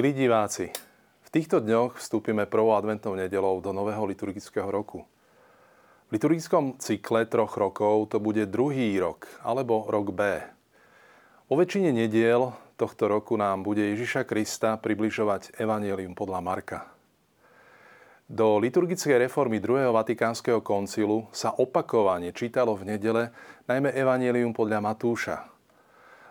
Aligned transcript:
Milí 0.00 0.16
diváci, 0.16 0.72
v 1.20 1.28
týchto 1.28 1.60
dňoch 1.60 2.00
vstúpime 2.00 2.48
prvou 2.48 2.72
adventnou 2.72 3.20
nedelou 3.20 3.60
do 3.60 3.68
nového 3.68 4.08
liturgického 4.08 4.64
roku. 4.72 5.04
V 6.08 6.16
liturgickom 6.16 6.80
cykle 6.80 7.28
troch 7.28 7.52
rokov 7.60 8.08
to 8.08 8.16
bude 8.16 8.48
druhý 8.48 8.96
rok, 8.96 9.28
alebo 9.44 9.84
rok 9.92 10.16
B. 10.16 10.40
O 11.52 11.54
väčšine 11.60 11.92
nediel 11.92 12.48
tohto 12.80 13.12
roku 13.12 13.36
nám 13.36 13.60
bude 13.60 13.92
Ježiša 13.92 14.24
Krista 14.24 14.80
približovať 14.80 15.60
Evangelium 15.60 16.16
podľa 16.16 16.40
Marka. 16.40 16.88
Do 18.24 18.56
liturgickej 18.56 19.28
reformy 19.28 19.60
druhého 19.60 19.92
Vatikánskeho 19.92 20.64
koncilu 20.64 21.28
sa 21.28 21.52
opakovane 21.52 22.32
čítalo 22.32 22.72
v 22.72 22.96
nedele 22.96 23.36
najmä 23.68 23.92
Evangelium 23.92 24.56
podľa 24.56 24.80
Matúša. 24.80 25.49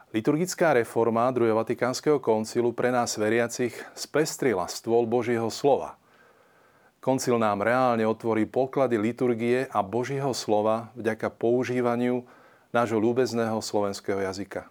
Liturgická 0.10 0.74
reforma 0.74 1.30
druhého 1.30 1.58
Vatikánskeho 1.62 2.18
koncilu 2.18 2.74
pre 2.74 2.90
nás 2.90 3.14
veriacich 3.14 3.78
spestrila 3.94 4.66
stôl 4.66 5.06
Božieho 5.06 5.54
slova– 5.54 5.96
Koncil 7.00 7.40
nám 7.40 7.64
reálne 7.64 8.04
otvorí 8.04 8.44
poklady 8.44 9.00
liturgie 9.00 9.72
a 9.72 9.80
Božieho 9.80 10.36
slova 10.36 10.92
vďaka 11.00 11.32
používaniu 11.32 12.28
nášho 12.76 13.00
ľúbezného 13.00 13.56
slovenského 13.64 14.20
jazyka. 14.20 14.68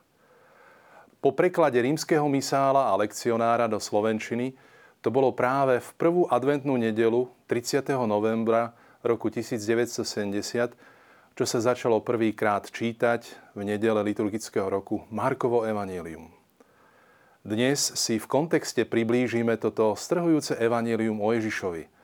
Po 1.24 1.32
preklade 1.32 1.80
rímskeho 1.80 2.28
misála 2.28 2.92
a 2.92 2.98
lekcionára 3.00 3.64
do 3.64 3.80
slovenčiny 3.80 4.52
to 5.00 5.08
bolo 5.08 5.32
práve 5.32 5.80
v 5.80 5.90
prvú 5.96 6.22
adventnú 6.28 6.76
nedelu 6.76 7.32
30. 7.48 7.96
novembra 8.04 8.76
roku 9.00 9.32
1970, 9.32 10.76
čo 11.38 11.46
sa 11.46 11.62
začalo 11.62 12.02
prvýkrát 12.02 12.66
čítať 12.66 13.54
v 13.54 13.62
nedele 13.62 14.02
liturgického 14.02 14.66
roku 14.66 15.06
Markovo 15.14 15.62
evanílium. 15.62 16.34
Dnes 17.46 17.78
si 17.94 18.18
v 18.18 18.26
kontexte 18.26 18.82
priblížime 18.82 19.54
toto 19.54 19.94
strhujúce 19.94 20.58
evanílium 20.58 21.22
o 21.22 21.30
Ježišovi– 21.30 21.86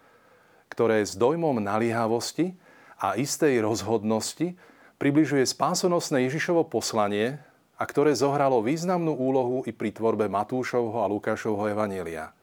ktoré 0.75 1.07
s 1.07 1.15
dojmom 1.15 1.63
naliehavosti 1.63 2.59
a 2.99 3.15
istej 3.15 3.63
rozhodnosti 3.63 4.59
približuje 4.99 5.47
spásonosné 5.47 6.27
Ježišovo 6.27 6.67
poslanie 6.67 7.39
a 7.79 7.87
ktoré 7.87 8.11
zohralo 8.19 8.59
významnú 8.59 9.15
úlohu 9.15 9.63
i 9.67 9.73
pri 9.75 9.95
tvorbe 9.95 10.27
Matúšovho 10.27 10.99
a 10.99 11.07
Lukášovho 11.07 11.71
evanielia. 11.71 12.35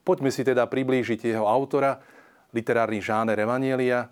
Poďme 0.00 0.32
si 0.32 0.40
teda 0.40 0.64
priblížiť 0.64 1.36
jeho 1.36 1.44
autora, 1.44 2.00
literárny 2.56 3.04
žáner 3.04 3.36
evanielia, 3.36 4.08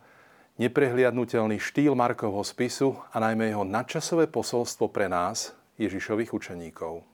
neprehliadnutelný 0.59 1.63
štýl 1.63 1.95
Markovho 1.95 2.43
spisu 2.43 2.99
a 3.15 3.23
najmä 3.23 3.55
jeho 3.55 3.63
nadčasové 3.63 4.27
posolstvo 4.27 4.91
pre 4.91 5.07
nás, 5.07 5.55
Ježišových 5.79 6.35
učeníkov. 6.35 7.07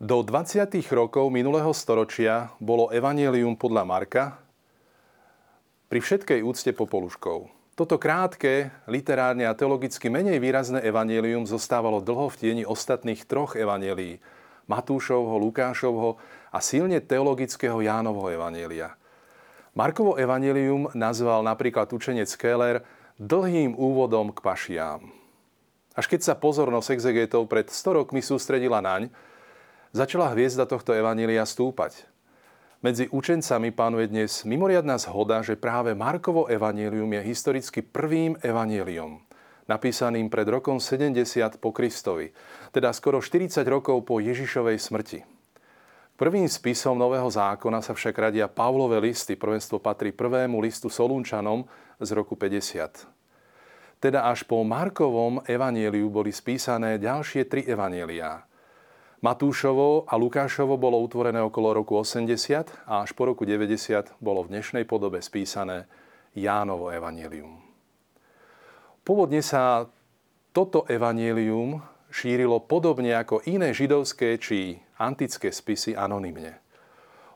Do 0.00 0.24
20. 0.24 0.72
rokov 0.88 1.28
minulého 1.28 1.68
storočia 1.76 2.48
bolo 2.56 2.88
Evangelium 2.88 3.60
podľa 3.60 3.84
Marka 3.84 4.24
pri 5.92 6.00
všetkej 6.00 6.40
úcte 6.40 6.72
popoluškou. 6.72 7.38
Toto 7.76 8.00
krátke, 8.00 8.72
literárne 8.88 9.44
a 9.44 9.52
teologicky 9.52 10.08
menej 10.08 10.40
výrazné 10.40 10.80
evanelium 10.80 11.44
zostávalo 11.44 12.00
dlho 12.00 12.32
v 12.32 12.38
tieni 12.40 12.64
ostatných 12.64 13.28
troch 13.28 13.52
evanelií. 13.52 14.16
Matúšovho, 14.64 15.36
Lukášovho 15.36 16.16
a 16.52 16.58
silne 16.64 17.00
teologického 17.00 17.80
Jánovho 17.80 18.28
evanelia. 18.32 18.96
Markovo 19.78 20.18
evanelium 20.18 20.90
nazval 20.96 21.46
napríklad 21.46 21.92
učenec 21.94 22.26
Keller 22.34 22.82
dlhým 23.20 23.78
úvodom 23.78 24.34
k 24.34 24.42
pašiám. 24.42 25.00
Až 25.98 26.06
keď 26.06 26.20
sa 26.22 26.34
pozornosť 26.38 26.94
exegetov 26.94 27.50
pred 27.50 27.66
100 27.66 27.98
rokmi 28.02 28.22
sústredila 28.22 28.78
naň, 28.78 29.10
začala 29.90 30.30
hviezda 30.30 30.66
tohto 30.66 30.94
evanília 30.94 31.42
stúpať. 31.42 32.06
Medzi 32.78 33.10
učencami 33.10 33.74
pánuje 33.74 34.06
dnes 34.06 34.46
mimoriadná 34.46 35.02
zhoda, 35.02 35.42
že 35.42 35.58
práve 35.58 35.98
Markovo 35.98 36.46
evanílium 36.46 37.10
je 37.18 37.26
historicky 37.26 37.82
prvým 37.82 38.38
evaníliom, 38.38 39.18
napísaným 39.66 40.30
pred 40.30 40.46
rokom 40.46 40.78
70 40.78 41.58
po 41.58 41.74
Kristovi, 41.74 42.30
teda 42.70 42.94
skoro 42.94 43.18
40 43.18 43.66
rokov 43.66 44.06
po 44.06 44.22
Ježišovej 44.22 44.78
smrti. 44.78 45.37
Prvým 46.18 46.50
spisom 46.50 46.98
Nového 46.98 47.30
zákona 47.30 47.78
sa 47.78 47.94
však 47.94 48.14
radia 48.18 48.50
Pavlové 48.50 48.98
listy, 48.98 49.38
prvenstvo 49.38 49.78
patrí 49.78 50.10
prvému 50.10 50.58
listu 50.58 50.90
Solúnčanom 50.90 51.62
z 52.02 52.10
roku 52.10 52.34
50. 52.34 54.02
Teda 54.02 54.26
až 54.26 54.42
po 54.42 54.66
Markovom 54.66 55.46
evaníliu 55.46 56.10
boli 56.10 56.34
spísané 56.34 56.98
ďalšie 56.98 57.46
tri 57.46 57.62
evaníliá– 57.62 58.42
Matúšovo 59.18 60.06
a 60.06 60.14
Lukášovo 60.14 60.78
bolo 60.78 61.02
utvorené 61.02 61.42
okolo 61.42 61.82
roku 61.82 61.98
80 61.98 62.86
a 62.86 63.02
až 63.02 63.10
po 63.18 63.26
roku 63.26 63.42
90 63.42 64.14
bolo 64.22 64.46
v 64.46 64.54
dnešnej 64.54 64.86
podobe 64.86 65.18
spísané 65.18 65.90
Jánovo 66.38 66.94
evanílium. 66.94 67.58
Pôvodne 69.02 69.42
sa 69.42 69.90
toto 70.54 70.86
evanílium 70.86 71.82
šírilo 72.14 72.62
podobne 72.62 73.18
ako 73.18 73.42
iné 73.50 73.74
židovské 73.74 74.38
či 74.38 74.78
antické 74.98 75.54
spisy 75.54 75.94
anonymne. 75.94 76.58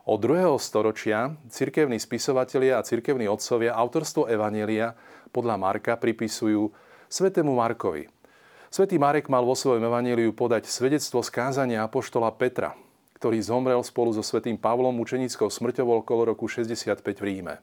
Od 0.03 0.19
2. 0.19 0.51
storočia 0.59 1.39
cirkevní 1.47 1.97
spisovatelia 1.97 2.77
a 2.77 2.85
cirkevní 2.85 3.31
otcovia 3.31 3.73
autorstvo 3.73 4.27
Evanielia 4.27 4.93
podľa 5.31 5.55
Marka 5.55 5.95
pripisujú 5.95 6.69
svetému 7.07 7.55
Markovi– 7.55 8.05
Svetý 8.73 8.97
Marek 8.97 9.29
mal 9.29 9.45
vo 9.45 9.53
svojom 9.53 9.85
evaníliu 9.85 10.33
podať 10.33 10.65
svedectvo 10.65 11.21
skázania 11.21 11.85
apoštola 11.85 12.33
Petra, 12.33 12.73
ktorý 13.21 13.37
zomrel 13.37 13.77
spolu 13.85 14.17
so 14.17 14.25
svetým 14.25 14.57
Pavlom 14.57 14.97
učenickou 14.97 15.45
smrťou 15.45 16.01
okolo 16.01 16.33
roku 16.33 16.49
65 16.49 17.05
v 17.05 17.21
Ríme. 17.21 17.61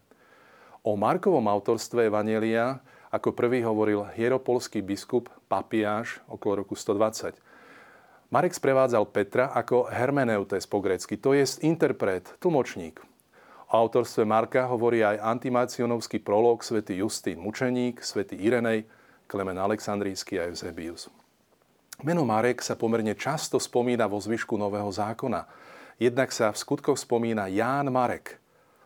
O 0.87 0.95
Markovom 0.95 1.51
autorstve 1.51 2.07
Evanielia 2.07 2.79
ako 3.11 3.35
prvý 3.35 3.59
hovoril 3.67 4.07
hieropolský 4.15 4.87
biskup 4.87 5.27
Papiáš 5.51 6.23
okolo 6.31 6.63
roku 6.63 6.79
120. 6.79 7.35
Marek 8.31 8.55
sprevádzal 8.55 9.11
Petra 9.11 9.51
ako 9.51 9.91
hermeneutes 9.91 10.63
po 10.71 10.79
grecky, 10.79 11.19
to 11.19 11.35
je 11.35 11.43
interpret, 11.67 12.23
tlmočník. 12.39 13.03
O 13.71 13.75
autorstve 13.75 14.23
Marka 14.23 14.71
hovorí 14.71 15.03
aj 15.03 15.19
antimácionovský 15.19 16.23
prolog 16.23 16.63
svätý 16.63 17.03
Justín 17.03 17.43
Mučeník, 17.43 17.99
svätý 18.07 18.39
Irenej, 18.39 18.87
Klemen 19.27 19.59
Aleksandrijský 19.59 20.39
a 20.39 20.47
Eusebius. 20.47 21.11
Meno 22.07 22.23
Marek 22.23 22.63
sa 22.63 22.79
pomerne 22.79 23.19
často 23.19 23.59
spomína 23.59 24.07
vo 24.07 24.23
zvyšku 24.23 24.55
Nového 24.55 24.95
zákona. 24.95 25.51
Jednak 25.99 26.31
sa 26.31 26.55
v 26.55 26.61
skutkoch 26.63 27.03
spomína 27.03 27.51
Ján 27.51 27.91
Marek 27.91 28.39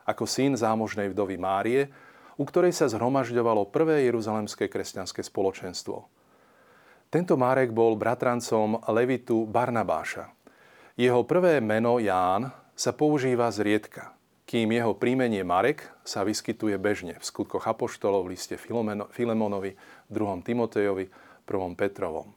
ako 0.09 0.25
syn 0.25 0.57
zámožnej 0.57 1.13
vdovy 1.13 1.37
Márie, 1.37 1.93
u 2.41 2.49
ktorej 2.49 2.73
sa 2.73 2.89
zhromažďovalo 2.89 3.69
prvé 3.69 4.09
jeruzalemské 4.09 4.73
kresťanské 4.73 5.21
spoločenstvo. 5.21 6.09
Tento 7.15 7.39
Marek 7.39 7.71
bol 7.71 7.95
bratrancom 7.95 8.83
Levitu 8.91 9.47
Barnabáša. 9.47 10.35
Jeho 10.99 11.23
prvé 11.23 11.63
meno 11.63 12.03
Ján 12.03 12.51
sa 12.75 12.91
používa 12.91 13.47
zriedka, 13.55 14.19
kým 14.43 14.75
jeho 14.75 14.99
príjmenie 14.99 15.47
Marek 15.47 15.87
sa 16.03 16.27
vyskytuje 16.27 16.75
bežne 16.75 17.15
v 17.15 17.23
skutkoch 17.23 17.71
Apoštolov, 17.71 18.27
v 18.27 18.35
liste 18.35 18.59
Filemonovi, 19.15 19.79
2. 20.11 20.43
Timotejovi, 20.43 21.07
1. 21.47 21.79
Petrovom. 21.79 22.35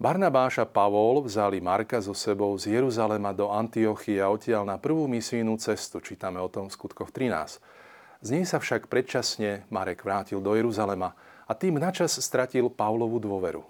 Barnabáš 0.00 0.64
a 0.64 0.66
Pavol 0.66 1.28
vzali 1.28 1.60
Marka 1.60 2.00
so 2.00 2.16
sebou 2.16 2.56
z 2.56 2.72
Jeruzalema 2.72 3.36
do 3.36 3.52
Antiochie 3.52 4.16
a 4.24 4.32
odtiaľ 4.32 4.64
na 4.64 4.80
prvú 4.80 5.04
misijnú 5.12 5.60
cestu. 5.60 6.00
Čítame 6.00 6.40
o 6.40 6.48
tom 6.48 6.72
v 6.72 6.76
skutkoch 6.80 7.12
13. 7.12 8.24
Z 8.24 8.28
nej 8.32 8.48
sa 8.48 8.64
však 8.64 8.88
predčasne 8.88 9.68
Marek 9.68 10.08
vrátil 10.08 10.40
do 10.40 10.56
Jeruzalema 10.56 11.12
a 11.48 11.52
tým 11.56 11.80
načas 11.80 12.20
stratil 12.20 12.68
Pavlovu 12.68 13.16
dôveru. 13.16 13.64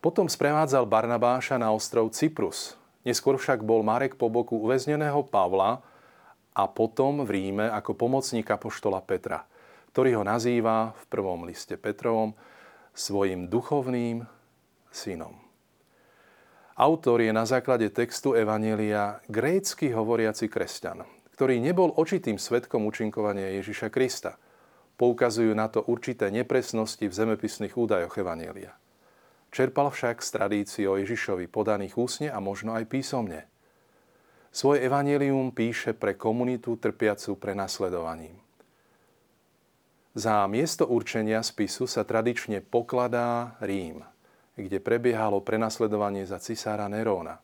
Potom 0.00 0.26
sprevádzal 0.26 0.88
Barnabáša 0.88 1.60
na 1.60 1.70
ostrov 1.70 2.08
Cyprus. 2.16 2.80
Neskôr 3.04 3.36
však 3.36 3.60
bol 3.60 3.84
Marek 3.84 4.16
po 4.16 4.32
boku 4.32 4.56
uväzneného 4.64 5.20
Pavla 5.28 5.84
a 6.56 6.64
potom 6.64 7.22
v 7.22 7.30
Ríme 7.30 7.68
ako 7.68 7.92
pomocník 7.92 8.48
apoštola 8.48 9.04
Petra– 9.04 9.44
ktorý 9.94 10.18
ho 10.18 10.24
nazýva 10.26 10.90
v 10.90 11.04
prvom 11.06 11.46
liste 11.46 11.78
Petrovom 11.78 12.34
svojim 12.98 13.46
duchovným 13.46 14.26
synom. 14.90 15.38
Autor 16.74 17.22
je 17.22 17.30
na 17.30 17.46
základe 17.46 17.86
textu 17.94 18.34
Evanielia 18.34 19.22
grécky 19.30 19.94
hovoriaci 19.94 20.50
kresťan, 20.50 21.06
ktorý 21.38 21.62
nebol 21.62 21.94
očitým 21.94 22.42
svetkom 22.42 22.90
učinkovania 22.90 23.54
Ježiša 23.62 23.94
Krista. 23.94 24.34
Poukazujú 24.94 25.50
na 25.58 25.66
to 25.66 25.82
určité 25.82 26.30
nepresnosti 26.30 27.02
v 27.02 27.14
zemepisných 27.14 27.74
údajoch 27.74 28.14
Evanielia. 28.14 28.78
Čerpal 29.50 29.90
však 29.90 30.22
z 30.22 30.28
tradícií 30.34 30.84
o 30.86 30.98
Ježišovi 30.98 31.46
podaných 31.46 31.94
úsne 31.94 32.28
a 32.30 32.38
možno 32.42 32.74
aj 32.74 32.90
písomne. 32.90 33.46
Svoje 34.54 34.86
evanelium 34.86 35.50
píše 35.50 35.98
pre 35.98 36.14
komunitu 36.14 36.78
trpiacu 36.78 37.34
prenasledovaním. 37.38 38.38
Za 40.14 40.46
miesto 40.46 40.86
určenia 40.86 41.42
spisu 41.42 41.90
sa 41.90 42.06
tradične 42.06 42.62
pokladá 42.62 43.58
Rím, 43.58 44.06
kde 44.54 44.78
prebiehalo 44.78 45.42
prenasledovanie 45.42 46.22
za 46.22 46.38
cisára 46.38 46.86
Neróna. 46.86 47.42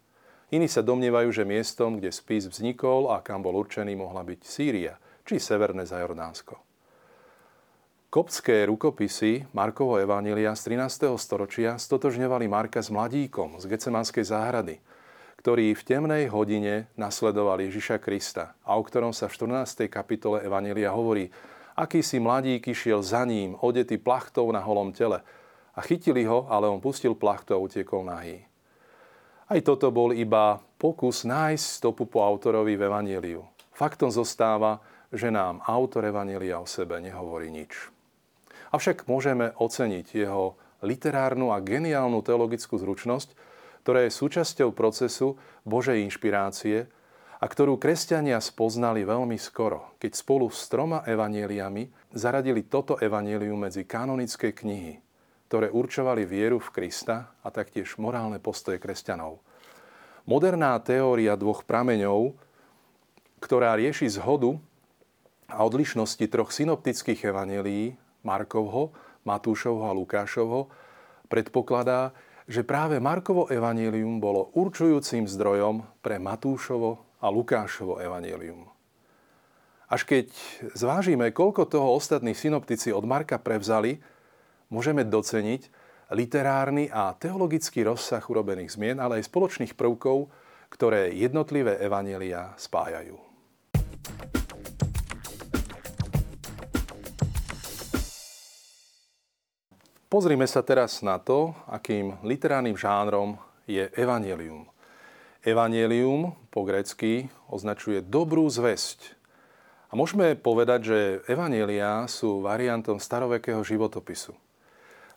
Iní 0.55 0.71
sa 0.71 0.87
domnievajú, 0.87 1.35
že 1.35 1.43
miestom, 1.43 1.99
kde 1.99 2.15
spis 2.15 2.47
vznikol 2.47 3.11
a 3.11 3.23
kam 3.27 3.43
bol 3.43 3.59
určený, 3.59 3.99
mohla 3.99 4.23
byť 4.23 4.41
Sýria 4.47 4.95
či 5.27 5.43
Severné 5.43 5.83
Zajordánsko. 5.83 6.70
Koptské 8.11 8.67
rukopisy 8.67 9.47
Markovo 9.55 9.95
Evanília 9.95 10.51
z 10.59 10.75
13. 10.75 11.15
storočia 11.15 11.79
stotožňovali 11.79 12.51
Marka 12.51 12.83
s 12.83 12.91
mladíkom 12.91 13.63
z 13.63 13.71
Gecemanskej 13.71 14.27
záhrady, 14.27 14.83
ktorý 15.39 15.79
v 15.79 15.83
temnej 15.87 16.27
hodine 16.27 16.91
nasledoval 16.99 17.63
Ježiša 17.63 18.03
Krista 18.03 18.59
a 18.67 18.75
o 18.75 18.83
ktorom 18.83 19.15
sa 19.15 19.31
v 19.31 19.63
14. 19.63 19.87
kapitole 19.87 20.43
Evanília 20.43 20.91
hovorí– 20.91 21.31
Akýsi 21.81 22.21
mladík 22.21 22.69
išiel 22.69 23.01
za 23.01 23.25
ním, 23.25 23.57
odetý 23.57 23.97
plachtou 23.97 24.53
na 24.53 24.61
holom 24.61 24.93
tele. 24.93 25.25
A 25.73 25.81
chytili 25.81 26.29
ho, 26.29 26.45
ale 26.51 26.69
on 26.69 26.77
pustil 26.77 27.17
plachtu 27.17 27.57
a 27.57 27.63
utiekol 27.63 28.05
nahý. 28.05 28.45
Aj 29.49 29.61
toto 29.65 29.89
bol 29.89 30.13
iba 30.13 30.61
pokus 30.77 31.25
nájsť 31.25 31.65
stopu 31.81 32.05
po 32.05 32.21
autorovi 32.21 32.77
v 32.77 32.85
Evangeliu. 32.85 33.43
Faktom 33.73 34.13
zostáva, 34.13 34.83
že 35.09 35.33
nám 35.33 35.65
autor 35.65 36.05
Evangelia 36.05 36.61
o 36.61 36.69
sebe 36.69 37.01
nehovorí 37.01 37.49
nič. 37.49 38.00
Avšak 38.71 39.11
môžeme 39.11 39.51
oceniť 39.59 40.07
jeho 40.15 40.55
literárnu 40.87 41.51
a 41.51 41.59
geniálnu 41.59 42.23
teologickú 42.23 42.79
zručnosť, 42.79 43.35
ktorá 43.83 44.07
je 44.07 44.13
súčasťou 44.15 44.71
procesu 44.71 45.41
Božej 45.67 46.07
inšpirácie 46.07 46.87
a 47.41 47.45
ktorú 47.49 47.81
kresťania 47.81 48.39
spoznali 48.39 49.03
veľmi 49.03 49.41
skoro, 49.41 49.97
keď 49.97 50.13
spolu 50.13 50.53
s 50.53 50.69
troma 50.69 51.01
evanieliami 51.09 52.13
zaradili 52.13 52.69
toto 52.69 53.01
evanielium 53.01 53.65
medzi 53.65 53.89
kanonické 53.89 54.53
knihy, 54.53 55.01
ktoré 55.49 55.73
určovali 55.73 56.29
vieru 56.29 56.61
v 56.61 56.71
Krista 56.71 57.33
a 57.41 57.49
taktiež 57.49 57.97
morálne 57.97 58.39
postoje 58.39 58.77
kresťanov. 58.77 59.41
Moderná 60.29 60.77
teória 60.85 61.35
dvoch 61.35 61.65
prameňov, 61.65 62.37
ktorá 63.41 63.73
rieši 63.75 64.21
zhodu 64.21 64.61
a 65.49 65.65
odlišnosti 65.65 66.23
troch 66.29 66.53
synoptických 66.53 67.25
evanielií, 67.33 67.97
Markovho, 68.27 68.93
Matúšovho 69.25 69.85
a 69.89 69.97
Lukášovho, 69.97 70.73
predpokladá, 71.31 72.11
že 72.51 72.67
práve 72.67 72.99
Markovo 72.99 73.47
evanílium 73.47 74.19
bolo 74.19 74.51
určujúcim 74.59 75.31
zdrojom 75.31 75.87
pre 76.03 76.19
Matúšovo 76.19 77.21
a 77.23 77.31
Lukášovo 77.31 78.03
evanílium. 78.03 78.67
Až 79.91 80.07
keď 80.07 80.31
zvážime, 80.75 81.35
koľko 81.35 81.67
toho 81.67 81.95
ostatní 81.99 82.35
synoptici 82.35 82.95
od 82.95 83.03
Marka 83.03 83.43
prevzali, 83.43 83.99
môžeme 84.71 85.03
doceniť 85.03 85.67
literárny 86.15 86.91
a 86.91 87.15
teologický 87.15 87.87
rozsah 87.87 88.23
urobených 88.23 88.75
zmien, 88.75 88.99
ale 88.99 89.23
aj 89.23 89.31
spoločných 89.31 89.75
prvkov, 89.75 90.31
ktoré 90.71 91.11
jednotlivé 91.15 91.79
evanielia 91.83 92.55
spájajú. 92.55 93.19
Pozrime 100.11 100.43
sa 100.51 100.67
teraz 100.67 101.07
na 101.07 101.23
to, 101.23 101.55
akým 101.71 102.19
literárnym 102.27 102.75
žánrom 102.75 103.39
je 103.63 103.87
evanelium. 103.95 104.67
Evangelium 105.47 106.35
po 106.51 106.67
grecky 106.67 107.31
označuje 107.47 108.03
dobrú 108.03 108.43
zväzť. 108.51 109.15
A 109.87 109.95
môžeme 109.95 110.35
povedať, 110.35 110.81
že 110.83 110.99
evanielia 111.31 112.11
sú 112.11 112.43
variantom 112.43 112.99
starovekého 112.99 113.63
životopisu. 113.63 114.35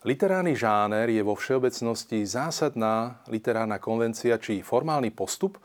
Literárny 0.06 0.54
žáner 0.54 1.10
je 1.10 1.26
vo 1.26 1.34
všeobecnosti 1.34 2.22
zásadná 2.22 3.18
literárna 3.26 3.82
konvencia 3.82 4.38
či 4.38 4.62
formálny 4.62 5.10
postup, 5.10 5.58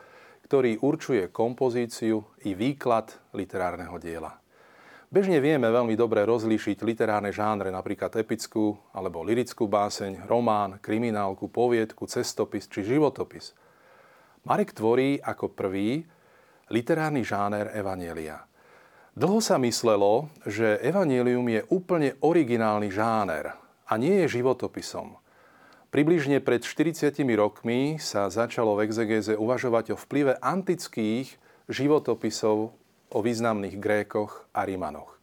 ktorý 0.50 0.82
určuje 0.82 1.30
kompozíciu 1.30 2.26
i 2.50 2.58
výklad 2.58 3.14
literárneho 3.38 3.94
diela. 4.02 4.39
Bežne 5.10 5.42
vieme 5.42 5.74
veľmi 5.74 5.98
dobre 5.98 6.22
rozlíšiť 6.22 6.86
literárne 6.86 7.34
žánre, 7.34 7.74
napríklad 7.74 8.14
epickú 8.14 8.78
alebo 8.94 9.26
lirickú 9.26 9.66
báseň, 9.66 10.30
román, 10.30 10.78
kriminálku, 10.78 11.50
poviedku, 11.50 12.06
cestopis 12.06 12.70
či 12.70 12.86
životopis– 12.86 13.52
Marek 14.48 14.72
tvorí 14.72 15.20
ako 15.20 15.52
prvý 15.52 16.08
literárny 16.72 17.28
žáner 17.28 17.76
Evanielia. 17.76 18.48
Dlho 19.12 19.44
sa 19.44 19.60
myslelo, 19.60 20.32
že 20.48 20.80
Evangelium 20.80 21.44
je 21.52 21.62
úplne 21.68 22.16
originálny 22.24 22.88
žáner 22.88 23.52
a 23.84 23.94
nie 24.00 24.24
je 24.24 24.40
životopisom. 24.40 25.20
Približne 25.92 26.40
pred 26.40 26.64
40 26.64 27.20
rokmi 27.36 28.00
sa 28.00 28.32
začalo 28.32 28.80
v 28.80 28.88
exegéze 28.88 29.34
uvažovať 29.36 29.94
o 29.94 30.00
vplyve 30.00 30.40
antických 30.40 31.36
životopisov 31.68 32.79
o 33.14 33.20
významných 33.20 33.78
Grékoch 33.82 34.50
a 34.54 34.66
Rímanoch. 34.66 35.18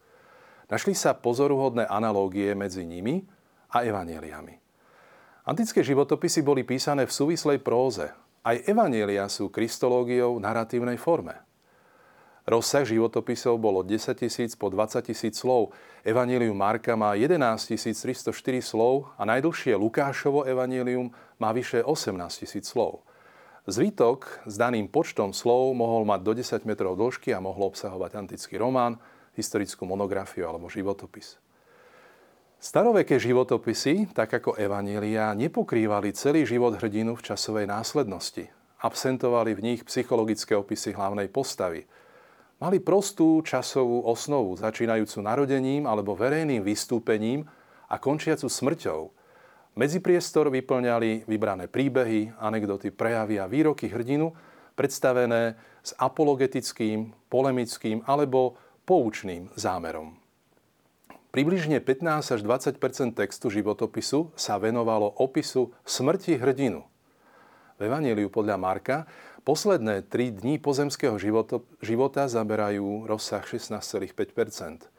Našli 0.67 0.91
sa 0.91 1.15
pozoruhodné 1.15 1.87
analógie 1.87 2.51
medzi 2.51 2.83
nimi 2.83 3.23
a 3.71 3.87
evaneliami. 3.87 4.59
Antické 5.47 5.79
životopisy 5.79 6.43
boli 6.43 6.67
písané 6.67 7.07
v 7.07 7.15
súvislej 7.15 7.63
próze, 7.63 8.11
aj 8.47 8.63
evanielia 8.63 9.27
sú 9.27 9.51
kristológiou 9.51 10.39
v 10.39 10.43
narratívnej 10.43 10.95
forme. 10.95 11.35
Rozsah 12.47 12.87
životopisov 12.87 13.59
bolo 13.59 13.83
10 13.83 14.15
tisíc 14.15 14.55
po 14.55 14.71
20 14.71 15.03
tisíc 15.03 15.35
slov. 15.35 15.75
Evangelium 16.07 16.55
Marka 16.55 16.95
má 16.95 17.11
11 17.11 17.43
304 17.75 18.31
slov 18.63 19.11
a 19.19 19.27
najdlhšie 19.27 19.75
Lukášovo 19.75 20.47
evangelium 20.47 21.11
má 21.43 21.51
vyše 21.51 21.83
18 21.83 22.15
tisíc 22.39 22.71
slov. 22.71 23.03
Zvítok 23.67 24.47
s 24.47 24.55
daným 24.55 24.87
počtom 24.87 25.35
slov 25.35 25.75
mohol 25.75 26.07
mať 26.07 26.23
do 26.23 26.31
10 26.39 26.63
metrov 26.63 26.95
dĺžky 26.95 27.35
a 27.35 27.43
mohol 27.43 27.67
obsahovať 27.67 28.15
antický 28.15 28.55
román, 28.55 28.95
historickú 29.35 29.83
monografiu 29.83 30.47
alebo 30.47 30.71
životopis. 30.71 31.35
Staroveké 32.63 33.19
životopisy, 33.19 34.15
tak 34.15 34.39
ako 34.39 34.55
Evanília, 34.55 35.35
nepokrývali 35.35 36.15
celý 36.15 36.47
život 36.47 36.79
hrdinu 36.79 37.19
v 37.19 37.25
časovej 37.27 37.67
následnosti. 37.67 38.47
Absentovali 38.79 39.51
v 39.51 39.63
nich 39.75 39.81
psychologické 39.83 40.55
opisy 40.55 40.95
hlavnej 40.95 41.27
postavy. 41.27 41.83
Mali 42.63 42.79
prostú 42.79 43.43
časovú 43.43 44.07
osnovu, 44.07 44.55
začínajúcu 44.55 45.19
narodením 45.19 45.91
alebo 45.91 46.15
verejným 46.15 46.63
vystúpením 46.63 47.43
a 47.91 47.99
končiacu 47.99 48.47
smrťou. 48.47 49.16
Medzipriestor 49.77 50.49
vyplňali 50.49 51.29
vybrané 51.29 51.69
príbehy, 51.69 52.33
anekdoty, 52.41 52.89
prejavy 52.89 53.37
a 53.37 53.45
výroky 53.45 53.85
hrdinu, 53.85 54.33
predstavené 54.73 55.53
s 55.85 55.93
apologetickým, 56.01 57.13
polemickým 57.29 58.01
alebo 58.09 58.57
poučným 58.89 59.53
zámerom. 59.53 60.17
Približne 61.29 61.77
15 61.77 62.33
až 62.33 62.41
20% 62.41 63.13
textu 63.13 63.53
životopisu 63.53 64.33
sa 64.33 64.57
venovalo 64.57 65.13
opisu 65.21 65.69
smrti 65.85 66.41
hrdinu. 66.41 66.81
V 67.77 67.79
Evangeliu 67.85 68.33
podľa 68.33 68.57
Marka 68.57 69.05
posledné 69.45 70.09
3 70.09 70.41
dní 70.41 70.57
pozemského 70.57 71.21
života 71.85 72.25
zaberajú 72.25 73.05
rozsah 73.05 73.45
16,5% 73.45 74.89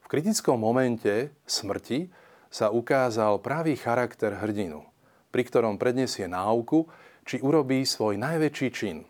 V 0.00 0.06
kritickom 0.08 0.56
momente 0.56 1.28
smrti 1.44 2.08
sa 2.50 2.72
ukázal 2.72 3.42
pravý 3.42 3.74
charakter 3.76 4.34
hrdinu, 4.38 4.86
pri 5.30 5.42
ktorom 5.46 5.76
predniesie 5.76 6.30
náuku, 6.30 6.86
či 7.26 7.42
urobí 7.42 7.82
svoj 7.82 8.16
najväčší 8.16 8.68
čin. 8.70 9.02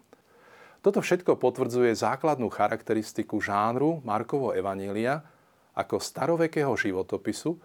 Toto 0.80 1.02
všetko 1.02 1.36
potvrdzuje 1.36 1.92
základnú 1.92 2.46
charakteristiku 2.48 3.42
žánru 3.42 4.00
Markovo 4.06 4.54
Evanília, 4.54 5.20
ako 5.76 6.00
starovekého 6.00 6.72
životopisu, 6.72 7.58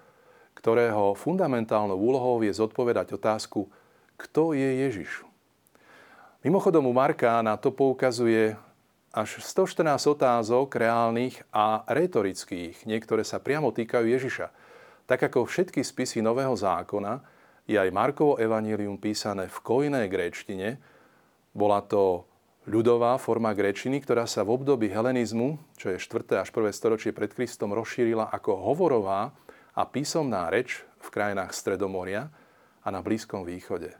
ktorého 0.57 1.15
fundamentálnou 1.15 1.95
úlohou 1.95 2.43
je 2.43 2.51
zodpovedať 2.51 3.15
otázku, 3.15 3.71
kto 4.19 4.51
je 4.51 4.85
Ježiš. 4.89 5.23
Mimochodom 6.43 6.89
u 6.89 6.93
Marka 6.93 7.39
na 7.39 7.55
to 7.55 7.71
poukazuje 7.71 8.57
až 9.13 9.43
114 9.43 10.07
otázok 10.07 10.67
reálnych 10.75 11.43
a 11.53 11.83
retorických. 11.87 12.87
Niektoré 12.89 13.21
sa 13.21 13.37
priamo 13.37 13.69
týkajú 13.69 14.07
Ježiša. 14.07 14.49
Tak 15.11 15.27
ako 15.27 15.43
všetky 15.43 15.83
spisy 15.83 16.23
Nového 16.23 16.55
zákona, 16.55 17.19
je 17.67 17.75
aj 17.75 17.91
Markovo 17.91 18.39
evanílium 18.39 18.95
písané 18.95 19.51
v 19.51 19.57
kojnej 19.59 20.07
gréčtine. 20.07 20.79
Bola 21.51 21.83
to 21.83 22.23
ľudová 22.63 23.19
forma 23.19 23.51
gréčiny, 23.51 23.99
ktorá 23.99 24.23
sa 24.23 24.47
v 24.47 24.55
období 24.55 24.87
helenizmu, 24.87 25.59
čo 25.75 25.91
je 25.91 25.99
4. 25.99 26.39
až 26.39 26.55
1. 26.55 26.71
storočie 26.71 27.11
pred 27.11 27.27
Kristom, 27.35 27.75
rozšírila 27.75 28.31
ako 28.31 28.55
hovorová 28.71 29.35
a 29.75 29.83
písomná 29.83 30.47
reč 30.47 30.79
v 31.03 31.07
krajinách 31.11 31.51
Stredomoria 31.59 32.31
a 32.79 32.87
na 32.87 33.03
Blízkom 33.03 33.43
východe. 33.43 33.91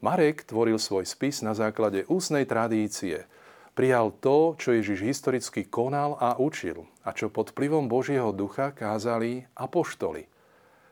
Marek 0.00 0.48
tvoril 0.48 0.80
svoj 0.80 1.04
spis 1.04 1.44
na 1.44 1.52
základe 1.52 2.08
ústnej 2.08 2.48
tradície. 2.48 3.28
Prijal 3.76 4.08
to, 4.24 4.56
čo 4.56 4.72
Ježiš 4.72 5.04
historicky 5.04 5.68
konal 5.68 6.16
a 6.16 6.40
učil 6.40 6.88
a 7.04 7.12
čo 7.12 7.28
pod 7.28 7.52
vplyvom 7.52 7.92
Božieho 7.92 8.32
ducha 8.32 8.72
kázali 8.72 9.44
apoštoli. 9.52 10.24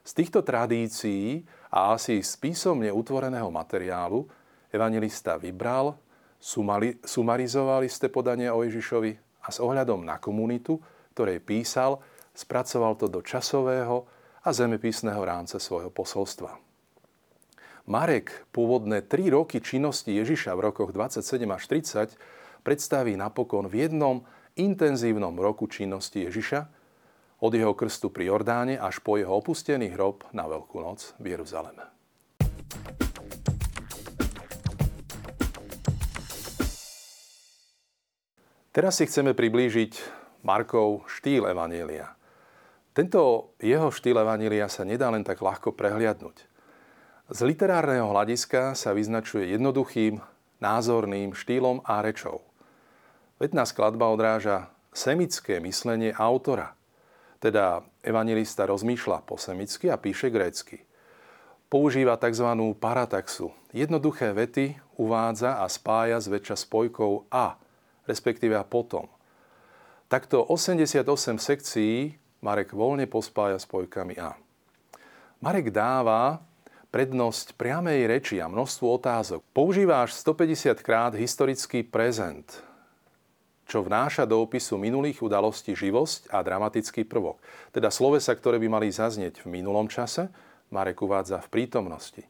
Z 0.05 0.11
týchto 0.13 0.45
tradícií 0.45 1.49
a 1.73 1.97
asi 1.97 2.21
z 2.21 2.33
písomne 2.37 2.93
utvoreného 2.93 3.49
materiálu 3.49 4.29
evangelista 4.69 5.41
vybral, 5.41 5.97
sumali, 6.37 7.01
sumarizoval 7.01 7.89
isté 7.89 8.13
podanie 8.13 8.53
o 8.53 8.61
Ježišovi 8.61 9.17
a 9.17 9.49
s 9.49 9.65
ohľadom 9.65 10.05
na 10.05 10.21
komunitu, 10.21 10.77
ktorej 11.17 11.41
písal, 11.41 12.05
spracoval 12.37 13.01
to 13.01 13.09
do 13.09 13.25
časového 13.25 14.05
a 14.45 14.53
zemepisného 14.53 15.25
rámca 15.25 15.57
svojho 15.57 15.89
posolstva. 15.89 16.53
Marek 17.89 18.45
pôvodné 18.53 19.09
tri 19.09 19.33
roky 19.33 19.65
činnosti 19.65 20.13
Ježiša 20.13 20.53
v 20.53 20.69
rokoch 20.69 20.93
27 20.93 21.49
až 21.49 21.65
30 21.65 22.44
predstaví 22.65 23.13
napokon 23.21 23.69
v 23.69 23.85
jednom 23.87 24.25
intenzívnom 24.57 25.37
roku 25.37 25.69
činnosti 25.69 26.25
Ježiša, 26.25 26.61
od 27.45 27.53
jeho 27.53 27.77
krstu 27.77 28.09
pri 28.09 28.33
Jordáne 28.33 28.81
až 28.81 29.05
po 29.05 29.21
jeho 29.21 29.37
opustený 29.37 29.93
hrob 29.93 30.25
na 30.33 30.49
Veľkú 30.49 30.81
noc 30.81 31.13
v 31.21 31.37
Jeruzaleme. 31.37 31.85
Teraz 38.75 38.99
si 38.99 39.07
chceme 39.07 39.37
priblížiť 39.37 39.93
Markov 40.43 41.07
štýl 41.07 41.47
Evanielia. 41.47 42.17
Tento 42.97 43.55
jeho 43.61 43.93
štýl 43.93 44.25
Evanielia 44.25 44.67
sa 44.73 44.83
nedá 44.83 45.13
len 45.13 45.23
tak 45.23 45.45
ľahko 45.45 45.77
prehliadnúť. 45.77 46.49
Z 47.29 47.39
literárneho 47.45 48.09
hľadiska 48.09 48.75
sa 48.75 48.91
vyznačuje 48.97 49.53
jednoduchým, 49.53 50.19
názorným 50.65 51.37
štýlom 51.37 51.85
a 51.85 52.01
rečou– 52.01 52.41
Vetná 53.35 53.67
skladba 53.67 54.07
odráža 54.15 54.71
semické 54.95 55.59
myslenie 55.59 56.15
autora. 56.15 56.79
Teda 57.43 57.83
evangelista 58.07 58.63
rozmýšľa 58.63 59.27
po 59.27 59.35
semicky 59.35 59.91
a 59.91 59.99
píše 59.99 60.31
grécky. 60.31 60.87
Používa 61.67 62.15
tzv. 62.15 62.47
parataxu. 62.79 63.51
Jednoduché 63.75 64.31
vety 64.31 64.79
uvádza 64.95 65.59
a 65.59 65.67
spája 65.67 66.23
zväčša 66.23 66.63
spojkou 66.63 67.27
a, 67.27 67.59
respektíve 68.07 68.55
a 68.55 68.63
potom. 68.63 69.11
Takto 70.07 70.47
88 70.47 71.03
sekcií 71.43 72.15
Marek 72.39 72.71
voľne 72.71 73.11
pospája 73.11 73.59
spojkami 73.59 74.15
a. 74.15 74.39
Marek 75.43 75.75
dáva 75.75 76.39
prednosť 76.95 77.59
priamej 77.59 78.07
reči 78.07 78.39
a 78.39 78.47
množstvu 78.47 78.87
otázok. 78.87 79.43
Používa 79.51 80.07
až 80.07 80.15
150 80.15 80.79
krát 80.87 81.13
historický 81.19 81.83
prezent, 81.83 82.47
čo 83.75 83.83
vnáša 83.83 84.23
do 84.23 84.39
opisu 84.39 84.79
minulých 84.79 85.19
udalostí 85.19 85.75
živosť 85.75 86.31
a 86.31 86.47
dramatický 86.47 87.03
prvok. 87.03 87.43
Teda 87.75 87.91
slovesa, 87.91 88.31
ktoré 88.31 88.63
by 88.63 88.71
mali 88.71 88.87
zaznieť 88.87 89.43
v 89.43 89.51
minulom 89.51 89.91
čase, 89.91 90.31
Marek 90.71 91.03
uvádza 91.03 91.43
v 91.43 91.51
prítomnosti. 91.51 92.23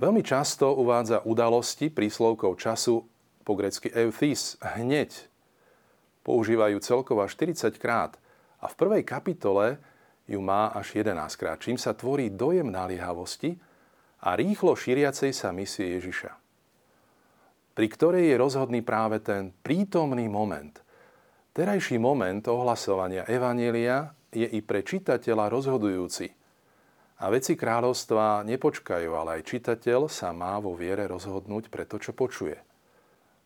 Veľmi 0.00 0.24
často 0.24 0.72
uvádza 0.80 1.20
udalosti 1.28 1.92
príslovkou 1.92 2.56
času 2.56 3.04
po 3.44 3.52
grecky 3.52 3.92
euthys, 3.92 4.56
hneď. 4.64 5.12
Používajú 6.24 6.80
celkovo 6.80 7.20
40 7.28 7.76
krát 7.76 8.16
a 8.64 8.72
v 8.72 8.74
prvej 8.80 9.04
kapitole 9.04 9.76
ju 10.24 10.40
má 10.40 10.72
až 10.72 11.04
11 11.04 11.36
krát, 11.36 11.60
čím 11.60 11.76
sa 11.76 11.92
tvorí 11.92 12.32
dojem 12.32 12.72
naliehavosti 12.72 13.60
a 14.24 14.32
rýchlo 14.32 14.72
šíriacej 14.72 15.36
sa 15.36 15.52
misie 15.52 16.00
Ježiša 16.00 16.43
pri 17.74 17.90
ktorej 17.90 18.30
je 18.30 18.36
rozhodný 18.38 18.86
práve 18.86 19.18
ten 19.18 19.50
prítomný 19.50 20.30
moment. 20.30 20.78
Terajší 21.54 21.98
moment 21.98 22.42
ohlasovania 22.46 23.26
Evanielia 23.26 24.14
je 24.30 24.46
i 24.46 24.62
pre 24.62 24.86
čitateľa 24.86 25.50
rozhodujúci. 25.50 26.30
A 27.22 27.30
veci 27.30 27.54
kráľovstva 27.54 28.42
nepočkajú, 28.46 29.10
ale 29.14 29.38
aj 29.38 29.46
čitateľ 29.46 30.10
sa 30.10 30.34
má 30.34 30.58
vo 30.58 30.74
viere 30.74 31.06
rozhodnúť 31.06 31.70
pre 31.70 31.86
to, 31.86 31.98
čo 31.98 32.14
počuje. 32.14 32.58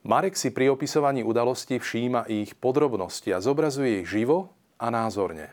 Marek 0.09 0.41
si 0.41 0.53
pri 0.53 0.73
opisovaní 0.73 1.21
udalostí 1.21 1.77
všíma 1.77 2.29
ich 2.33 2.57
podrobnosti 2.57 3.29
a 3.29 3.45
zobrazuje 3.45 4.05
ich 4.05 4.09
živo 4.09 4.53
a 4.81 4.89
názorne. 4.89 5.53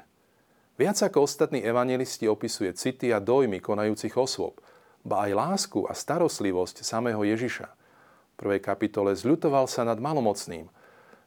Viac 0.75 0.99
ako 0.99 1.27
ostatní 1.27 1.63
evangelisti 1.63 2.27
opisuje 2.27 2.75
city 2.75 3.11
a 3.11 3.23
dojmy 3.23 3.59
konajúcich 3.59 4.15
osôb, 4.15 4.59
ba 5.03 5.27
aj 5.27 5.31
lásku 5.35 5.79
a 5.87 5.95
starostlivosť 5.95 6.83
samého 6.83 7.23
Ježiša– 7.23 7.71
prvej 8.35 8.61
kapitole 8.61 9.15
zľutoval 9.15 9.65
sa 9.67 9.87
nad 9.87 9.99
malomocným. 9.99 10.67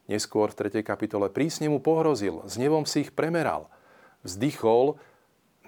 Neskôr 0.09 0.49
v 0.49 0.69
3. 0.73 0.81
kapitole 0.81 1.29
prísne 1.29 1.69
mu 1.69 1.77
pohrozil, 1.77 2.41
s 2.49 2.57
nevom 2.57 2.85
si 2.85 3.05
ich 3.05 3.13
premeral. 3.13 3.69
Vzdychol, 4.25 4.97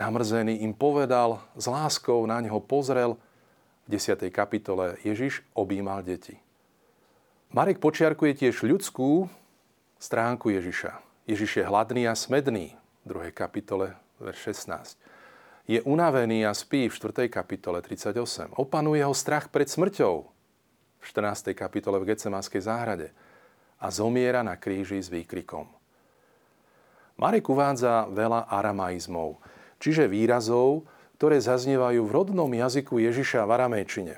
namrzený 0.01 0.65
im 0.65 0.73
povedal, 0.73 1.37
s 1.53 1.69
láskou 1.69 2.25
na 2.25 2.41
ňo 2.41 2.57
pozrel. 2.57 3.21
V 3.85 3.97
10. 3.97 4.33
kapitole 4.33 4.97
Ježiš 5.05 5.45
objímal 5.53 6.01
deti. 6.01 6.41
Marek 7.53 7.83
počiarkuje 7.83 8.33
tiež 8.33 8.63
ľudskú 8.63 9.27
stránku 10.01 10.49
Ježiša. 10.49 10.97
Ježiš 11.29 11.61
je 11.61 11.63
hladný 11.67 12.09
a 12.09 12.17
smedný, 12.17 12.73
v 13.03 13.29
2. 13.29 13.35
kapitole, 13.35 13.93
verš 14.17 14.57
16. 14.57 14.97
Je 15.69 15.79
unavený 15.85 16.49
a 16.49 16.57
spí 16.57 16.89
v 16.89 16.95
4. 16.97 17.29
kapitole 17.29 17.85
38. 17.85 18.57
Opanuje 18.57 19.05
ho 19.05 19.13
strach 19.13 19.53
pred 19.53 19.69
smrťou, 19.69 20.25
v 21.01 21.03
14. 21.09 21.57
kapitole 21.57 21.97
v 21.97 22.13
Getsemanskej 22.13 22.61
záhrade 22.61 23.09
a 23.81 23.89
zomiera 23.89 24.45
na 24.45 24.53
kríži 24.53 25.01
s 25.01 25.09
výkrikom. 25.09 25.65
Marek 27.17 27.49
uvádza 27.49 28.05
veľa 28.09 28.45
aramaizmov, 28.49 29.41
čiže 29.81 30.05
výrazov, 30.05 30.85
ktoré 31.17 31.41
zaznievajú 31.41 32.05
v 32.05 32.13
rodnom 32.13 32.49
jazyku 32.49 33.01
Ježiša 33.01 33.45
v 33.45 33.53
aramejčine 33.53 34.15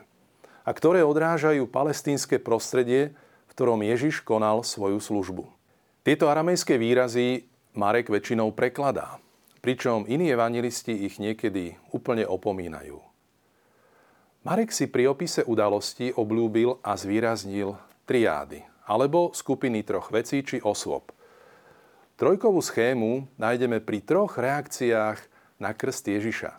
a 0.64 0.70
ktoré 0.72 1.04
odrážajú 1.04 1.68
palestínske 1.68 2.40
prostredie, 2.40 3.12
v 3.12 3.52
ktorom 3.52 3.84
Ježiš 3.84 4.24
konal 4.24 4.64
svoju 4.64 5.04
službu. 5.04 5.44
Tieto 6.04 6.32
aramejské 6.32 6.80
výrazy 6.80 7.48
Marek 7.76 8.08
väčšinou 8.08 8.56
prekladá, 8.56 9.20
pričom 9.60 10.08
iní 10.08 10.32
evangelisti 10.32 10.96
ich 10.96 11.20
niekedy 11.20 11.76
úplne 11.92 12.24
opomínajú. 12.24 13.13
Marek 14.44 14.76
si 14.76 14.92
pri 14.92 15.08
opise 15.08 15.40
udalosti 15.48 16.12
oblúbil 16.12 16.76
a 16.84 17.00
zvýraznil 17.00 17.80
triády, 18.04 18.60
alebo 18.84 19.32
skupiny 19.32 19.88
troch 19.88 20.12
vecí 20.12 20.44
či 20.44 20.60
osôb. 20.60 21.16
Trojkovú 22.20 22.60
schému 22.60 23.24
nájdeme 23.40 23.80
pri 23.80 24.04
troch 24.04 24.36
reakciách 24.36 25.20
na 25.64 25.72
krst 25.72 26.12
Ježiša. 26.12 26.52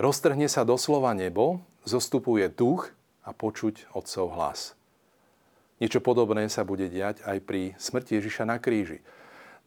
Roztrhne 0.00 0.48
sa 0.48 0.64
doslova 0.64 1.12
nebo, 1.12 1.60
zostupuje 1.84 2.48
duch 2.48 2.88
a 3.20 3.36
počuť 3.36 3.92
Otcov 3.92 4.32
hlas. 4.32 4.72
Niečo 5.76 6.00
podobné 6.00 6.48
sa 6.48 6.64
bude 6.64 6.88
diať 6.88 7.20
aj 7.28 7.38
pri 7.44 7.76
smrti 7.76 8.16
Ježiša 8.16 8.48
na 8.48 8.56
kríži. 8.56 9.04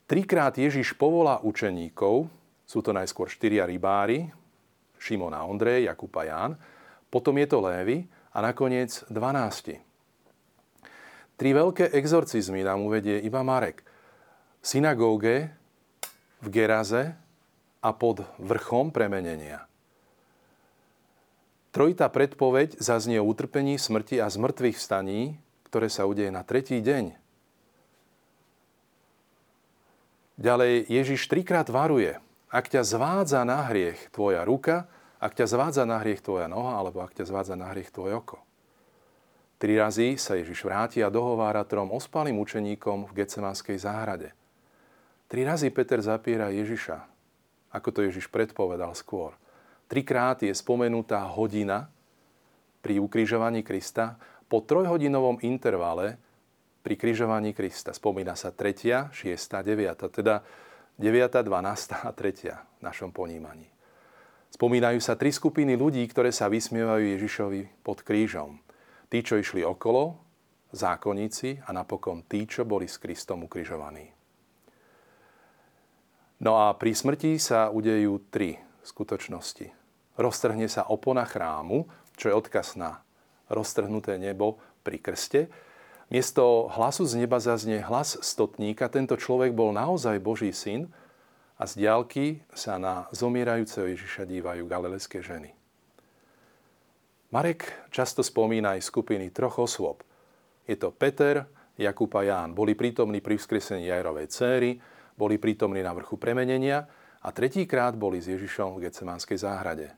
Trikrát 0.10 0.58
Ježiš 0.58 0.98
povolá 0.98 1.38
učeníkov, 1.46 2.34
sú 2.66 2.82
to 2.82 2.90
najskôr 2.98 3.30
štyria 3.30 3.70
rybári, 3.70 4.26
Šimon 4.98 5.38
a 5.38 5.46
Ondrej, 5.46 5.86
Jakub 5.86 6.10
a 6.18 6.26
Ján, 6.26 6.54
potom 7.16 7.40
je 7.40 7.48
to 7.48 7.64
Lévy 7.64 8.12
a 8.36 8.44
nakoniec 8.44 8.92
12. 9.08 9.80
Tri 11.40 11.50
veľké 11.56 11.96
exorcizmy 11.96 12.60
nám 12.68 12.84
uvedie 12.84 13.24
iba 13.24 13.40
Marek. 13.40 13.88
V 14.60 14.66
synagóge, 14.68 15.48
v 16.44 16.48
Geraze 16.52 17.16
a 17.80 17.96
pod 17.96 18.28
vrchom 18.36 18.92
premenenia. 18.92 19.64
Trojitá 21.72 22.12
predpoveď 22.12 22.84
zaznie 22.84 23.24
utrpení, 23.24 23.80
smrti 23.80 24.20
a 24.20 24.28
zmrtvých 24.28 24.76
vstaní, 24.76 25.40
ktoré 25.72 25.88
sa 25.88 26.04
udeje 26.04 26.36
na 26.36 26.44
tretí 26.44 26.84
deň. 26.84 27.16
Ďalej 30.36 30.92
Ježiš 30.92 31.32
trikrát 31.32 31.72
varuje. 31.72 32.20
Ak 32.52 32.68
ťa 32.68 32.84
zvádza 32.84 33.48
na 33.48 33.64
hriech 33.72 34.12
tvoja 34.12 34.44
ruka, 34.44 34.92
ak 35.26 35.34
ťa 35.34 35.50
zvádza 35.50 35.90
na 35.90 35.98
hriech 35.98 36.22
tvoja 36.22 36.46
noha, 36.46 36.78
alebo 36.78 37.02
ak 37.02 37.18
ťa 37.18 37.26
zvádza 37.26 37.58
na 37.58 37.74
hriech 37.74 37.90
tvoje 37.90 38.14
oko. 38.14 38.38
Tri 39.58 39.74
razy 39.74 40.22
sa 40.22 40.38
Ježiš 40.38 40.62
vráti 40.62 41.02
a 41.02 41.10
dohovára 41.10 41.66
trom 41.66 41.90
ospalým 41.90 42.38
učeníkom 42.38 43.10
v 43.10 43.16
Getsemanskej 43.18 43.82
záhrade. 43.82 44.30
Tri 45.26 45.42
razy 45.42 45.74
Peter 45.74 45.98
zapiera 45.98 46.54
Ježiša, 46.54 47.02
ako 47.74 47.90
to 47.90 48.00
Ježiš 48.06 48.30
predpovedal 48.30 48.94
skôr. 48.94 49.34
Trikrát 49.90 50.46
je 50.46 50.54
spomenutá 50.54 51.26
hodina 51.26 51.90
pri 52.86 53.02
ukrižovaní 53.02 53.66
Krista. 53.66 54.22
Po 54.46 54.62
trojhodinovom 54.62 55.42
intervale 55.42 56.22
pri 56.86 56.94
križovaní 57.02 57.58
Krista 57.58 57.98
spomína 57.98 58.38
sa 58.38 58.54
3., 58.54 59.10
6., 59.10 59.34
9., 59.34 60.06
teda 60.14 60.46
9., 61.02 61.42
12. 61.42 62.06
a 62.06 62.12
3. 62.14 62.54
v 62.54 62.82
našom 62.86 63.10
ponímaní. 63.10 63.75
Spomínajú 64.56 65.04
sa 65.04 65.20
tri 65.20 65.36
skupiny 65.36 65.76
ľudí, 65.76 66.00
ktoré 66.08 66.32
sa 66.32 66.48
vysmievajú 66.48 67.04
Ježišovi 67.20 67.84
pod 67.84 68.08
krížom. 68.08 68.64
Tí, 69.12 69.20
čo 69.20 69.36
išli 69.36 69.68
okolo, 69.68 70.16
zákonníci 70.72 71.60
a 71.68 71.76
napokon 71.76 72.24
tí, 72.24 72.48
čo 72.48 72.64
boli 72.64 72.88
s 72.88 72.96
Kristom 72.96 73.44
ukrižovaní. 73.52 74.16
No 76.40 76.56
a 76.56 76.72
pri 76.72 76.96
smrti 76.96 77.36
sa 77.36 77.68
udejú 77.68 78.32
tri 78.32 78.56
skutočnosti. 78.88 79.76
Roztrhne 80.16 80.72
sa 80.72 80.88
opona 80.88 81.28
chrámu, 81.28 81.92
čo 82.16 82.32
je 82.32 82.38
odkaz 82.40 82.80
na 82.80 83.04
roztrhnuté 83.52 84.16
nebo 84.16 84.64
pri 84.88 85.04
krste. 85.04 85.52
Miesto 86.08 86.72
hlasu 86.72 87.04
z 87.04 87.28
neba 87.28 87.44
zaznie 87.44 87.84
hlas 87.84 88.16
stotníka. 88.24 88.88
Tento 88.88 89.20
človek 89.20 89.52
bol 89.52 89.76
naozaj 89.76 90.16
Boží 90.24 90.56
syn 90.56 90.88
a 91.56 91.64
z 91.64 91.86
diálky 91.86 92.44
sa 92.52 92.76
na 92.76 93.08
zomierajúceho 93.16 93.88
Ježiša 93.96 94.28
dívajú 94.28 94.68
galilejské 94.68 95.24
ženy. 95.24 95.56
Marek 97.32 97.68
často 97.92 98.24
spomína 98.24 98.76
aj 98.76 98.88
skupiny 98.88 99.32
troch 99.32 99.60
osôb. 99.60 100.04
Je 100.68 100.76
to 100.76 100.92
Peter, 100.92 101.48
Jakub 101.76 102.12
a 102.16 102.24
Ján. 102.24 102.56
Boli 102.56 102.76
prítomní 102.76 103.20
pri 103.20 103.36
vzkresení 103.36 103.88
Jajrovej 103.88 104.28
céry, 104.32 104.80
boli 105.16 105.36
prítomní 105.40 105.84
na 105.84 105.92
vrchu 105.92 106.16
premenenia 106.16 106.88
a 107.24 107.32
tretíkrát 107.32 107.96
boli 107.96 108.24
s 108.24 108.32
Ježišom 108.32 108.76
v 108.76 108.88
Getsemanskej 108.88 109.40
záhrade. 109.40 109.92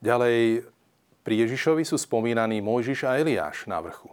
Ďalej 0.00 0.68
pri 1.24 1.34
Ježišovi 1.48 1.84
sú 1.84 1.96
spomínaní 1.96 2.60
Mojžiš 2.60 3.08
a 3.08 3.16
Eliáš 3.16 3.64
na 3.68 3.80
vrchu. 3.80 4.12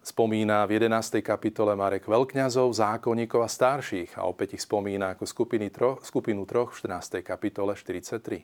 Spomína 0.00 0.64
v 0.64 0.80
11. 0.80 1.20
kapitole 1.20 1.76
Marek 1.76 2.08
veľkňazov, 2.08 2.72
zákonníkov 2.72 3.44
a 3.44 3.52
starších 3.52 4.16
a 4.16 4.24
opäť 4.24 4.56
ich 4.56 4.64
spomína 4.64 5.12
ako 5.12 5.28
skupiny 5.28 5.68
troch, 5.68 6.00
skupinu 6.00 6.48
troch 6.48 6.72
v 6.72 6.88
14. 6.88 7.20
kapitole 7.20 7.76
43. 7.76 8.40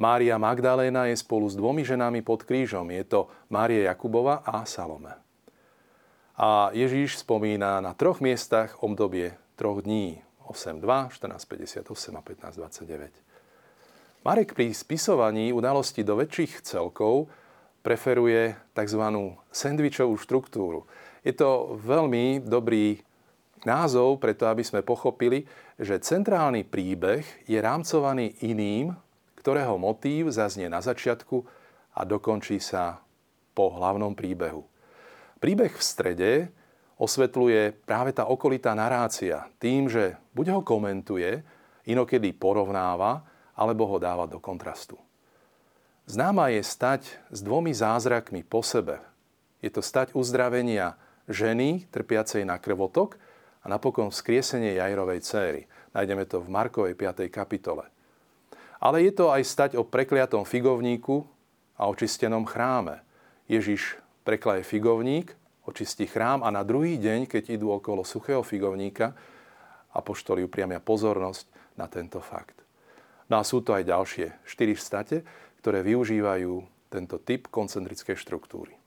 Mária 0.00 0.40
Magdaléna 0.40 1.12
je 1.12 1.16
spolu 1.20 1.44
s 1.44 1.60
dvomi 1.60 1.84
ženami 1.84 2.24
pod 2.24 2.48
krížom. 2.48 2.88
Je 2.88 3.04
to 3.04 3.28
Mária 3.52 3.92
Jakubova 3.92 4.40
a 4.48 4.64
Salome. 4.64 5.12
A 6.40 6.72
Ježíš 6.72 7.20
spomína 7.20 7.84
na 7.84 7.92
troch 7.92 8.24
miestach 8.24 8.80
obdobie 8.80 9.36
troch 9.60 9.84
dní. 9.84 10.24
8.2, 10.48 11.12
14.58 11.12 12.16
a 12.16 12.22
15.29. 12.24 13.12
Marek 14.24 14.56
pri 14.56 14.72
spisovaní 14.72 15.52
udalostí 15.52 16.00
do 16.00 16.16
väčších 16.16 16.64
celkov 16.64 17.28
preferuje 17.86 18.58
tzv. 18.74 19.02
sendvičovú 19.54 20.18
štruktúru. 20.18 20.90
Je 21.22 21.30
to 21.30 21.78
veľmi 21.78 22.42
dobrý 22.42 22.98
názov, 23.62 24.18
preto 24.18 24.50
aby 24.50 24.66
sme 24.66 24.82
pochopili, 24.82 25.46
že 25.78 26.02
centrálny 26.02 26.66
príbeh 26.66 27.22
je 27.46 27.62
rámcovaný 27.62 28.42
iným, 28.42 28.90
ktorého 29.38 29.78
motív 29.78 30.34
zaznie 30.34 30.66
na 30.66 30.82
začiatku 30.82 31.46
a 31.94 32.02
dokončí 32.02 32.58
sa 32.58 32.98
po 33.54 33.70
hlavnom 33.70 34.18
príbehu. 34.18 34.66
Príbeh 35.38 35.70
v 35.70 35.82
strede 35.86 36.32
osvetľuje 36.98 37.86
práve 37.86 38.10
tá 38.10 38.26
okolitá 38.26 38.74
narácia 38.74 39.46
tým, 39.62 39.86
že 39.86 40.18
buď 40.34 40.58
ho 40.58 40.60
komentuje, 40.66 41.38
inokedy 41.86 42.34
porovnáva, 42.34 43.22
alebo 43.54 43.86
ho 43.86 43.96
dáva 44.02 44.26
do 44.26 44.42
kontrastu. 44.42 45.05
Známa 46.06 46.54
je 46.54 46.62
stať 46.62 47.18
s 47.34 47.42
dvomi 47.42 47.74
zázrakmi 47.74 48.46
po 48.46 48.62
sebe. 48.62 49.02
Je 49.58 49.66
to 49.74 49.82
stať 49.82 50.14
uzdravenia 50.14 50.94
ženy 51.26 51.90
trpiacej 51.90 52.46
na 52.46 52.62
krvotok 52.62 53.18
a 53.58 53.66
napokon 53.66 54.14
vzkriesenie 54.14 54.78
Jajrovej 54.78 55.26
céry. 55.26 55.62
Nájdeme 55.98 56.22
to 56.30 56.38
v 56.38 56.46
Markovej 56.46 56.94
5. 56.94 57.26
kapitole. 57.26 57.90
Ale 58.78 59.02
je 59.02 59.18
to 59.18 59.34
aj 59.34 59.42
stať 59.42 59.70
o 59.74 59.82
prekliatom 59.82 60.46
figovníku 60.46 61.26
a 61.74 61.90
očistenom 61.90 62.46
chráme. 62.46 63.02
Ježiš 63.50 63.98
preklaje 64.22 64.62
figovník, 64.62 65.34
očistí 65.66 66.06
chrám 66.06 66.46
a 66.46 66.54
na 66.54 66.62
druhý 66.62 67.02
deň, 67.02 67.26
keď 67.26 67.58
idú 67.58 67.74
okolo 67.74 68.06
suchého 68.06 68.46
figovníka, 68.46 69.10
apoštoli 69.90 70.46
upriamia 70.46 70.78
pozornosť 70.78 71.50
na 71.74 71.90
tento 71.90 72.22
fakt. 72.22 72.62
No 73.26 73.42
a 73.42 73.42
sú 73.42 73.58
to 73.58 73.74
aj 73.74 73.90
ďalšie 73.90 74.26
štyri 74.46 74.78
state, 74.78 75.26
ktoré 75.66 75.82
využívajú 75.82 76.62
tento 76.86 77.18
typ 77.18 77.50
koncentrickej 77.50 78.14
štruktúry. 78.14 78.78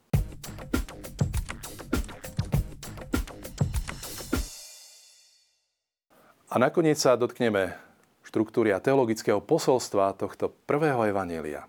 A 6.47 6.55
nakoniec 6.55 6.95
sa 6.95 7.19
dotkneme 7.19 7.75
štruktúry 8.23 8.71
a 8.71 8.79
teologického 8.79 9.43
posolstva 9.43 10.15
tohto 10.15 10.55
prvého 10.63 11.03
evanielia. 11.03 11.67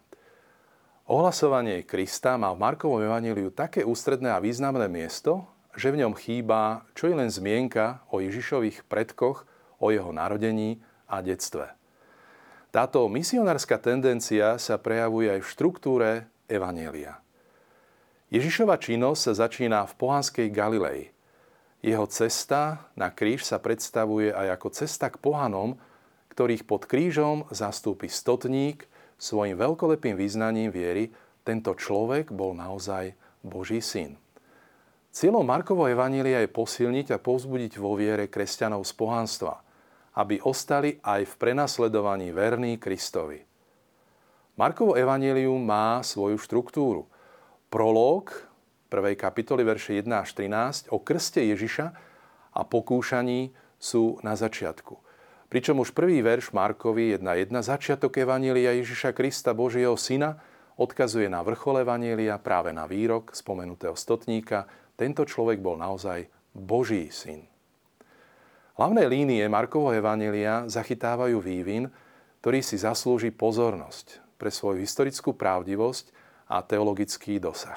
Ohlasovanie 1.11 1.83
Krista 1.83 2.39
má 2.39 2.55
v 2.55 2.63
Markovom 2.63 3.03
evaníliu 3.03 3.51
také 3.51 3.83
ústredné 3.83 4.31
a 4.31 4.39
významné 4.39 4.87
miesto, 4.87 5.43
že 5.75 5.91
v 5.91 6.07
ňom 6.07 6.15
chýba 6.15 6.87
čo 6.95 7.11
je 7.11 7.19
len 7.19 7.35
zmienka 7.35 8.07
o 8.15 8.23
Ježišových 8.23 8.87
predkoch, 8.87 9.43
o 9.83 9.91
jeho 9.91 10.15
narodení 10.15 10.79
a 11.11 11.19
detstve. 11.19 11.80
Táto 12.71 13.03
misionárska 13.11 13.83
tendencia 13.83 14.55
sa 14.55 14.79
prejavuje 14.79 15.27
aj 15.27 15.43
v 15.43 15.51
štruktúre 15.51 16.11
Evanielia. 16.47 17.19
Ježišova 18.31 18.79
činnosť 18.79 19.21
sa 19.27 19.33
začína 19.47 19.91
v 19.91 19.97
pohanskej 19.99 20.55
Galilei. 20.55 21.11
Jeho 21.83 22.07
cesta 22.07 22.87
na 22.95 23.11
kríž 23.11 23.43
sa 23.43 23.59
predstavuje 23.59 24.31
aj 24.31 24.55
ako 24.55 24.69
cesta 24.71 25.11
k 25.11 25.19
pohanom, 25.19 25.83
ktorých 26.31 26.63
pod 26.63 26.87
krížom 26.87 27.51
zastúpi 27.51 28.07
stotník, 28.07 28.87
svojim 29.19 29.59
veľkolepým 29.59 30.15
význaním 30.15 30.71
viery 30.71 31.11
tento 31.43 31.75
človek 31.75 32.31
bol 32.31 32.55
naozaj 32.55 33.19
Boží 33.43 33.83
syn. 33.83 34.15
Cieľom 35.11 35.43
Markovo 35.43 35.91
Evanília 35.91 36.39
je 36.47 36.55
posilniť 36.55 37.19
a 37.19 37.19
povzbudiť 37.19 37.83
vo 37.83 37.99
viere 37.99 38.31
kresťanov 38.31 38.87
z 38.87 38.95
pohanstva, 38.95 39.59
aby 40.21 40.45
ostali 40.45 41.01
aj 41.01 41.25
v 41.25 41.35
prenasledovaní 41.41 42.29
verní 42.29 42.77
Kristovi. 42.77 43.41
Markovo 44.61 44.93
Evanílium 44.93 45.65
má 45.65 46.05
svoju 46.05 46.37
štruktúru. 46.37 47.09
Prológ 47.73 48.45
1. 48.93 49.17
kapitoly 49.17 49.65
verše 49.65 49.97
1 49.97 50.05
až 50.13 50.37
13 50.37 50.93
o 50.93 51.01
krste 51.01 51.41
Ježiša 51.49 51.87
a 52.53 52.61
pokúšaní 52.69 53.57
sú 53.81 54.21
na 54.21 54.37
začiatku– 54.37 55.01
Pričom 55.51 55.83
už 55.83 55.91
prvý 55.91 56.23
verš 56.23 56.55
Markovi 56.55 57.19
1.1 57.19 57.51
začiatok 57.67 58.23
Evanília 58.23 58.71
Ježiša 58.71 59.11
Krista 59.11 59.51
Božieho 59.51 59.99
Syna 59.99 60.39
odkazuje 60.79 61.27
na 61.27 61.43
vrchol 61.43 61.83
Evanília 61.83 62.39
práve 62.39 62.71
na 62.71 62.87
výrok 62.87 63.35
spomenutého 63.35 63.99
stotníka. 63.99 64.71
Tento 64.95 65.27
človek 65.27 65.59
bol 65.59 65.75
naozaj 65.75 66.31
Boží 66.55 67.11
syn. 67.11 67.50
Hlavné 68.81 69.13
línie 69.13 69.45
Markovho 69.45 69.93
Evanília 69.93 70.65
zachytávajú 70.65 71.37
vývin, 71.37 71.93
ktorý 72.41 72.65
si 72.65 72.81
zaslúži 72.81 73.29
pozornosť 73.29 74.25
pre 74.41 74.49
svoju 74.49 74.81
historickú 74.81 75.37
pravdivosť 75.37 76.09
a 76.49 76.65
teologický 76.65 77.37
dosah. 77.37 77.77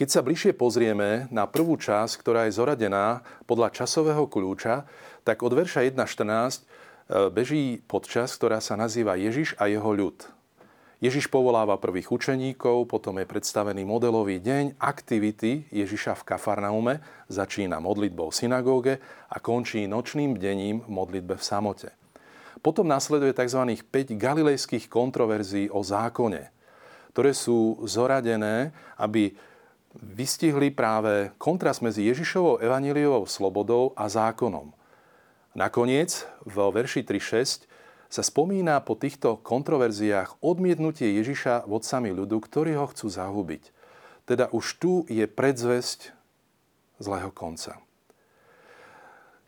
Keď 0.00 0.08
sa 0.08 0.24
bližšie 0.24 0.56
pozrieme 0.56 1.28
na 1.28 1.44
prvú 1.44 1.76
časť, 1.76 2.24
ktorá 2.24 2.48
je 2.48 2.56
zoradená 2.56 3.20
podľa 3.44 3.84
časového 3.84 4.24
kľúča, 4.24 4.88
tak 5.28 5.44
od 5.44 5.60
verša 5.60 5.92
1.14 5.92 5.92
e, 5.92 6.60
beží 7.28 7.84
podčas, 7.84 8.32
ktorá 8.32 8.64
sa 8.64 8.80
nazýva 8.80 9.20
Ježiš 9.20 9.52
a 9.60 9.68
jeho 9.68 9.92
ľud. 9.92 10.24
Ježiš 11.02 11.26
povoláva 11.26 11.82
prvých 11.82 12.14
učeníkov, 12.14 12.86
potom 12.86 13.18
je 13.18 13.26
predstavený 13.26 13.82
modelový 13.82 14.38
deň 14.38 14.78
aktivity 14.78 15.66
Ježiša 15.74 16.14
v 16.14 16.22
Kafarnaume, 16.30 17.02
začína 17.26 17.82
modlitbou 17.82 18.30
v 18.30 18.38
synagóge 18.38 18.94
a 19.26 19.42
končí 19.42 19.90
nočným 19.90 20.38
bdením 20.38 20.86
v 20.86 20.90
modlitbe 20.94 21.34
v 21.34 21.42
samote. 21.42 21.90
Potom 22.62 22.86
nasleduje 22.86 23.34
tzv. 23.34 23.82
5 23.82 24.14
galilejských 24.14 24.86
kontroverzií 24.86 25.66
o 25.74 25.82
zákone, 25.82 26.54
ktoré 27.10 27.34
sú 27.34 27.82
zoradené, 27.82 28.70
aby 28.94 29.34
vystihli 29.98 30.70
práve 30.70 31.34
kontrast 31.34 31.82
medzi 31.82 32.06
Ježišovou 32.06 32.62
evaníliovou 32.62 33.26
slobodou 33.26 33.90
a 33.98 34.06
zákonom. 34.06 34.70
Nakoniec, 35.58 36.30
v 36.46 36.56
verši 36.70 37.02
3.6 37.02 37.71
sa 38.12 38.20
spomína 38.20 38.84
po 38.84 38.92
týchto 38.92 39.40
kontroverziách 39.40 40.44
odmietnutie 40.44 41.16
Ježiša 41.16 41.64
vodcami 41.64 42.12
ľudu, 42.12 42.36
ktorí 42.44 42.76
ho 42.76 42.84
chcú 42.92 43.08
zahubiť. 43.08 43.72
Teda 44.28 44.52
už 44.52 44.64
tu 44.76 44.92
je 45.08 45.24
predzvesť 45.24 46.12
zlého 47.00 47.32
konca. 47.32 47.80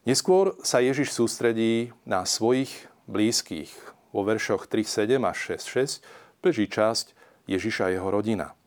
Neskôr 0.09 0.57
sa 0.64 0.81
Ježiš 0.81 1.12
sústredí 1.12 1.92
na 2.09 2.24
svojich 2.24 2.72
blízkych. 3.05 3.68
Vo 4.16 4.24
veršoch 4.24 4.64
3.7 4.64 5.20
až 5.20 5.38
6.6 5.61 6.00
beží 6.40 6.64
časť 6.64 7.12
Ježiša 7.44 7.92
a 7.92 7.92
jeho 7.92 8.09
rodina– 8.09 8.57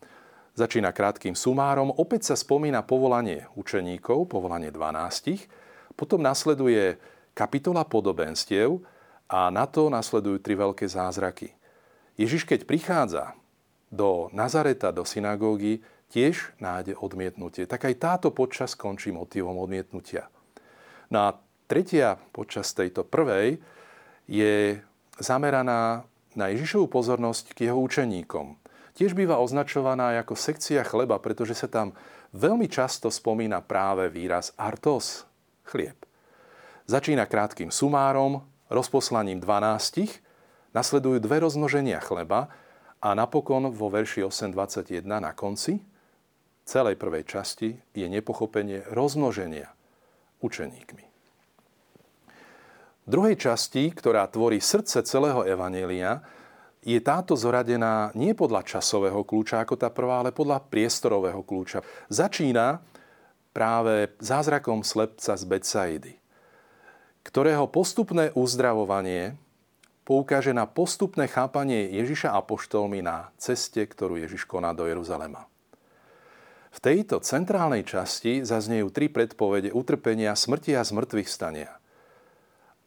Začína 0.57 0.89
krátkým 0.89 1.37
sumárom, 1.37 1.93
opäť 2.01 2.33
sa 2.33 2.35
spomína 2.35 2.81
povolanie 2.81 3.45
učeníkov, 3.53 4.25
povolanie 4.25 4.73
12, 4.73 5.45
potom 5.93 6.17
nasleduje 6.17 6.97
kapitola 7.37 7.85
podobenstiev 7.85 8.81
a 9.27 9.51
na 9.51 9.67
to 9.67 9.91
nasledujú 9.91 10.39
tri 10.39 10.55
veľké 10.55 10.87
zázraky. 10.87 11.51
Ježiš, 12.15 12.47
keď 12.47 12.65
prichádza 12.65 13.35
do 13.91 14.31
Nazareta, 14.33 14.91
do 14.91 15.03
synagógy, 15.03 15.83
tiež 16.11 16.55
nájde 16.57 16.95
odmietnutie. 16.95 17.67
Tak 17.67 17.87
aj 17.87 17.95
táto 17.99 18.27
počas 18.31 18.73
skončí 18.73 19.11
motivom 19.11 19.59
odmietnutia. 19.59 20.31
No 21.11 21.27
a 21.27 21.29
tretia 21.67 22.15
počas 22.31 22.71
tejto 22.71 23.03
prvej 23.03 23.59
je 24.27 24.79
zameraná 25.19 26.03
na 26.35 26.45
Ježišovú 26.51 26.87
pozornosť 26.91 27.55
k 27.55 27.71
jeho 27.71 27.79
učeníkom. 27.79 28.55
Tiež 28.97 29.13
býva 29.13 29.37
označovaná 29.37 30.17
ako 30.17 30.33
sekcia 30.33 30.81
chleba, 30.81 31.21
pretože 31.21 31.53
sa 31.53 31.69
tam 31.69 31.93
veľmi 32.33 32.65
často 32.65 33.13
spomína 33.13 33.61
práve 33.61 34.09
výraz 34.09 34.51
artos, 34.57 35.23
chlieb. 35.69 35.95
Začína 36.87 37.27
krátkým 37.27 37.69
sumárom, 37.69 38.41
rozposlaním 38.67 39.39
12, 39.39 40.21
nasledujú 40.75 41.17
dve 41.23 41.43
rozmnoženia 41.43 41.99
chleba 42.03 42.51
a 43.01 43.13
napokon 43.13 43.71
vo 43.71 43.87
verši 43.89 44.25
8.21 44.25 45.03
na 45.05 45.31
konci 45.33 45.81
celej 46.67 46.99
prvej 46.99 47.23
časti 47.23 47.79
je 47.95 48.05
nepochopenie 48.11 48.83
rozmnoženia 48.91 49.71
učeníkmi. 50.43 51.05
V 53.07 53.07
druhej 53.07 53.39
časti, 53.39 53.87
ktorá 53.95 54.27
tvorí 54.27 54.59
srdce 54.59 54.99
celého 55.07 55.47
Evanielia, 55.47 56.19
je 56.83 56.99
táto 56.99 57.39
zoradená 57.39 58.11
nie 58.19 58.35
podľa 58.35 58.67
časového 58.67 59.23
kľúča 59.23 59.63
ako 59.63 59.79
tá 59.79 59.87
prvá, 59.87 60.19
ale 60.19 60.35
podľa 60.35 60.59
priestorového 60.67 61.39
kľúča. 61.39 61.79
Začína 62.11 62.83
práve 63.55 64.11
zázrakom 64.19 64.83
slepca 64.83 65.39
z 65.39 65.43
Betsaidy, 65.47 66.13
ktorého 67.27 67.67
postupné 67.67 68.31
uzdravovanie 68.31 69.35
poukáže 70.07 70.55
na 70.55 70.63
postupné 70.63 71.27
chápanie 71.27 71.91
Ježiša 71.91 72.31
apoštolmi 72.31 73.03
na 73.03 73.35
ceste, 73.35 73.83
ktorú 73.83 74.15
Ježiš 74.15 74.47
koná 74.47 74.71
do 74.71 74.87
Jeruzalema. 74.87 75.43
V 76.71 76.79
tejto 76.79 77.19
centrálnej 77.19 77.83
časti 77.83 78.47
zaznejú 78.47 78.87
tri 78.95 79.11
predpovede 79.11 79.75
utrpenia, 79.75 80.39
smrti 80.39 80.79
a 80.79 80.87
zmrtvých 80.87 81.27
stania. 81.27 81.75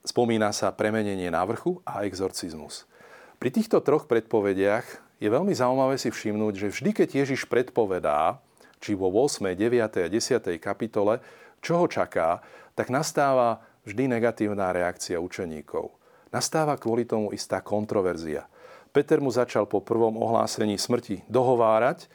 Spomína 0.09 0.57
sa 0.57 0.73
premenenie 0.73 1.29
návrchu 1.29 1.85
a 1.85 2.09
exorcizmus. 2.09 2.89
Pri 3.37 3.53
týchto 3.53 3.85
troch 3.85 4.09
predpovediach 4.09 4.87
je 5.21 5.29
veľmi 5.29 5.53
zaujímavé 5.53 6.01
si 6.01 6.09
všimnúť, 6.09 6.55
že 6.57 6.73
vždy, 6.73 6.91
keď 6.97 7.09
Ježiš 7.13 7.45
predpovedá, 7.45 8.41
či 8.81 8.97
vo 8.97 9.13
8., 9.13 9.53
9. 9.53 9.85
a 9.85 10.09
10. 10.09 10.57
kapitole, 10.57 11.21
čo 11.61 11.85
ho 11.85 11.87
čaká, 11.91 12.41
tak 12.73 12.89
nastáva 12.89 13.61
vždy 13.91 14.07
negatívna 14.07 14.71
reakcia 14.71 15.19
učeníkov. 15.19 15.91
Nastáva 16.31 16.79
kvôli 16.79 17.03
tomu 17.03 17.35
istá 17.35 17.59
kontroverzia. 17.59 18.47
Peter 18.95 19.19
mu 19.19 19.35
začal 19.35 19.67
po 19.67 19.83
prvom 19.83 20.15
ohlásení 20.19 20.79
smrti 20.79 21.27
dohovárať, 21.27 22.07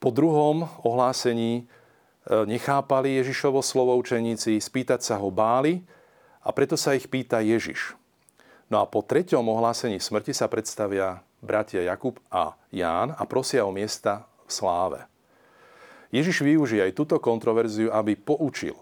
po 0.00 0.08
druhom 0.08 0.64
ohlásení 0.80 1.60
e, 1.60 1.62
nechápali 2.48 3.20
Ježišovo 3.20 3.60
slovo 3.60 3.92
učeníci, 4.00 4.56
spýtať 4.56 5.04
sa 5.04 5.20
ho 5.20 5.28
báli 5.28 5.84
a 6.40 6.48
preto 6.56 6.76
sa 6.80 6.96
ich 6.96 7.04
pýta 7.04 7.44
Ježiš. 7.44 8.00
No 8.72 8.80
a 8.80 8.88
po 8.88 9.04
treťom 9.04 9.44
ohlásení 9.44 10.00
smrti 10.00 10.32
sa 10.32 10.48
predstavia 10.48 11.20
bratia 11.44 11.84
Jakub 11.84 12.16
a 12.32 12.56
Ján 12.72 13.12
a 13.12 13.22
prosia 13.28 13.68
o 13.68 13.72
miesta 13.72 14.24
v 14.48 14.50
sláve. 14.52 15.00
Ježiš 16.08 16.42
využije 16.42 16.90
aj 16.90 16.96
túto 16.96 17.16
kontroverziu, 17.20 17.92
aby 17.92 18.16
poučil. 18.16 18.74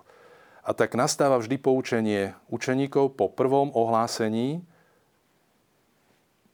A 0.69 0.77
tak 0.77 0.93
nastáva 0.93 1.41
vždy 1.41 1.57
poučenie 1.57 2.37
učeníkov 2.53 3.17
po 3.17 3.33
prvom 3.33 3.73
ohlásení, 3.73 4.61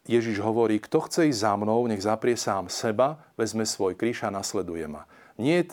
Ježiš 0.07 0.39
hovorí, 0.39 0.79
kto 0.79 1.03
chce 1.09 1.33
ísť 1.33 1.43
za 1.43 1.53
mnou, 1.59 1.89
nech 1.91 2.05
zaprie 2.05 2.37
sám 2.37 2.71
seba, 2.71 3.19
vezme 3.35 3.67
svoj 3.67 3.99
kríž 3.99 4.23
a 4.23 4.31
nasleduje 4.31 4.85
ma. 4.87 5.09
Nie 5.41 5.67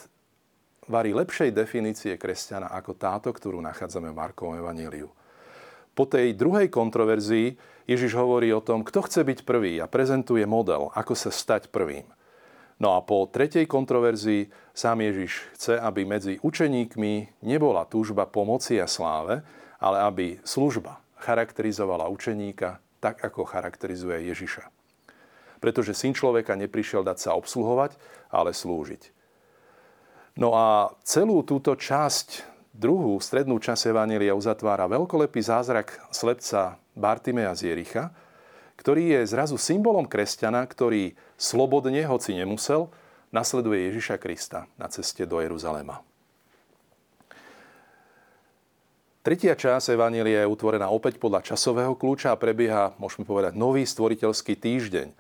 varí 0.87 1.13
lepšej 1.13 1.53
definície 1.53 2.15
kresťana 2.15 2.71
ako 2.73 2.97
táto, 2.97 3.29
ktorú 3.29 3.61
nachádzame 3.61 4.09
v 4.09 4.17
Markovom 4.17 4.55
evaníliu. 4.57 5.11
Po 5.91 6.07
tej 6.07 6.33
druhej 6.33 6.71
kontroverzii 6.71 7.59
Ježiš 7.85 8.15
hovorí 8.15 8.55
o 8.55 8.63
tom, 8.63 8.87
kto 8.87 9.03
chce 9.03 9.21
byť 9.27 9.39
prvý 9.43 9.83
a 9.83 9.91
prezentuje 9.91 10.47
model, 10.47 10.89
ako 10.95 11.13
sa 11.13 11.29
stať 11.29 11.67
prvým. 11.67 12.07
No 12.81 12.97
a 12.97 13.05
po 13.05 13.29
tretej 13.29 13.69
kontroverzii 13.69 14.49
sám 14.73 15.05
Ježiš 15.05 15.53
chce, 15.53 15.77
aby 15.77 16.01
medzi 16.01 16.41
učeníkmi 16.41 17.45
nebola 17.45 17.85
túžba 17.85 18.25
pomoci 18.25 18.81
a 18.81 18.89
sláve, 18.89 19.45
ale 19.77 20.01
aby 20.01 20.25
služba 20.41 20.97
charakterizovala 21.21 22.09
učeníka 22.09 22.81
tak 22.97 23.21
ako 23.21 23.45
charakterizuje 23.45 24.33
Ježiša. 24.33 24.65
Pretože 25.61 25.93
syn 25.93 26.17
človeka 26.17 26.57
neprišiel 26.57 27.05
dať 27.05 27.17
sa 27.21 27.37
obsluhovať, 27.37 27.93
ale 28.33 28.49
slúžiť. 28.49 29.13
No 30.41 30.57
a 30.57 30.89
celú 31.05 31.45
túto 31.45 31.77
časť, 31.77 32.49
druhú, 32.73 33.21
strednú 33.21 33.61
časť 33.61 33.93
Evanília 33.93 34.33
uzatvára 34.33 34.89
veľkolepý 34.89 35.37
zázrak 35.37 36.01
slepca 36.09 36.81
Bartimea 36.97 37.53
z 37.53 37.69
Jericha, 37.69 38.09
ktorý 38.81 39.13
je 39.13 39.29
zrazu 39.29 39.61
symbolom 39.61 40.09
kresťana, 40.09 40.65
ktorý 40.65 41.13
slobodne, 41.41 42.05
hoci 42.05 42.37
nemusel, 42.37 42.93
nasleduje 43.33 43.89
Ježiša 43.89 44.21
Krista 44.21 44.69
na 44.77 44.85
ceste 44.93 45.25
do 45.25 45.41
Jeruzalema. 45.41 46.05
Tretia 49.21 49.53
časť 49.53 49.93
Evanília 49.93 50.45
je 50.45 50.49
utvorená 50.49 50.89
opäť 50.89 51.21
podľa 51.21 51.53
časového 51.53 51.93
kľúča 51.93 52.33
a 52.33 52.41
prebieha, 52.41 52.97
môžeme 52.97 53.25
povedať, 53.25 53.53
nový 53.53 53.85
stvoriteľský 53.85 54.57
týždeň. 54.57 55.13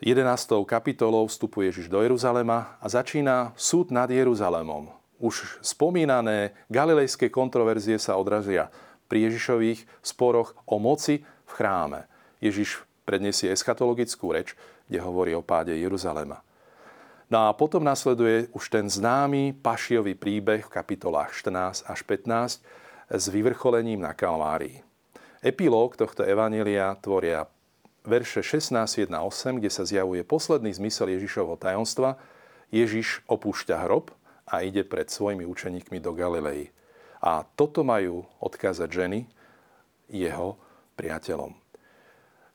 11. 0.00 0.24
kapitolou 0.64 1.28
vstupuje 1.28 1.68
Ježiš 1.68 1.92
do 1.92 2.00
Jeruzalema 2.00 2.80
a 2.80 2.86
začína 2.88 3.52
súd 3.52 3.92
nad 3.92 4.08
Jeruzalemom. 4.08 4.88
Už 5.20 5.60
spomínané 5.60 6.56
galilejské 6.72 7.28
kontroverzie 7.28 8.00
sa 8.00 8.16
odrazia 8.16 8.72
pri 9.12 9.28
Ježišových 9.28 9.84
sporoch 10.00 10.56
o 10.64 10.80
moci 10.80 11.20
v 11.20 11.50
chráme. 11.52 12.08
Ježiš 12.40 12.86
predniesie 13.04 13.52
eschatologickú 13.52 14.32
reč, 14.32 14.56
kde 14.88 14.98
hovorí 15.04 15.36
o 15.36 15.44
páde 15.44 15.76
Jeruzalema. 15.76 16.40
No 17.28 17.44
a 17.44 17.52
potom 17.52 17.84
nasleduje 17.84 18.48
už 18.56 18.72
ten 18.72 18.88
známy 18.88 19.52
pašiový 19.60 20.16
príbeh 20.16 20.64
v 20.64 20.72
kapitolách 20.72 21.36
14 21.36 21.84
až 21.84 22.00
15, 22.08 22.64
s 23.08 23.24
vyvrcholením 23.28 24.00
na 24.00 24.16
Kalvárii. 24.16 24.80
Epilóg 25.44 25.96
tohto 25.96 26.24
evanília 26.24 26.96
tvoria 26.98 27.44
verše 28.08 28.40
16.1.8, 28.40 29.60
kde 29.60 29.70
sa 29.70 29.84
zjavuje 29.84 30.24
posledný 30.24 30.72
zmysel 30.72 31.12
Ježišovho 31.20 31.60
tajomstva. 31.60 32.16
Ježiš 32.72 33.24
opúšťa 33.28 33.84
hrob 33.84 34.12
a 34.48 34.64
ide 34.64 34.84
pred 34.84 35.12
svojimi 35.12 35.44
učeníkmi 35.44 36.00
do 36.00 36.16
Galilei. 36.16 36.72
A 37.20 37.44
toto 37.44 37.84
majú 37.84 38.24
odkázať 38.40 38.88
ženy 38.88 39.28
jeho 40.08 40.56
priateľom. 40.96 41.67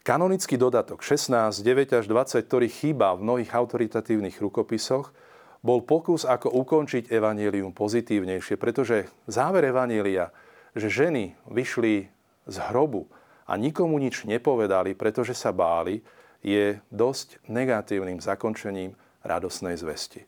Kanonický 0.03 0.59
dodatok 0.59 0.99
16, 0.99 1.63
9 1.63 1.95
až 1.95 2.11
20, 2.11 2.43
ktorý 2.43 2.67
chýba 2.67 3.15
v 3.15 3.23
mnohých 3.23 3.55
autoritatívnych 3.55 4.35
rukopisoch, 4.43 5.15
bol 5.63 5.79
pokus, 5.79 6.27
ako 6.27 6.51
ukončiť 6.59 7.07
evanílium 7.07 7.71
pozitívnejšie, 7.71 8.59
pretože 8.59 9.07
záver 9.31 9.71
evanília 9.71 10.35
že 10.75 10.91
ženy 10.91 11.39
vyšli 11.47 12.11
z 12.43 12.55
hrobu 12.67 13.07
a 13.47 13.55
nikomu 13.55 13.95
nič 13.95 14.27
nepovedali, 14.27 14.91
pretože 14.91 15.31
sa 15.31 15.55
báli, 15.55 16.03
je 16.43 16.83
dosť 16.91 17.39
negatívnym 17.47 18.19
zakončením 18.19 18.99
radosnej 19.23 19.79
zvesti. 19.79 20.27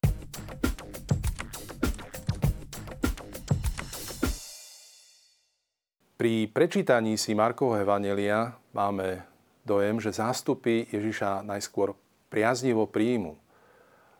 Pri 6.15 6.47
prečítaní 6.47 7.19
si 7.19 7.35
Markovho 7.35 7.75
Evangelia 7.75 8.55
máme 8.71 9.34
dojem, 9.65 9.97
že 9.99 10.13
zástupy 10.13 10.85
Ježiša 10.93 11.41
najskôr 11.41 11.97
priaznivo 12.29 12.85
príjmu. 12.85 13.35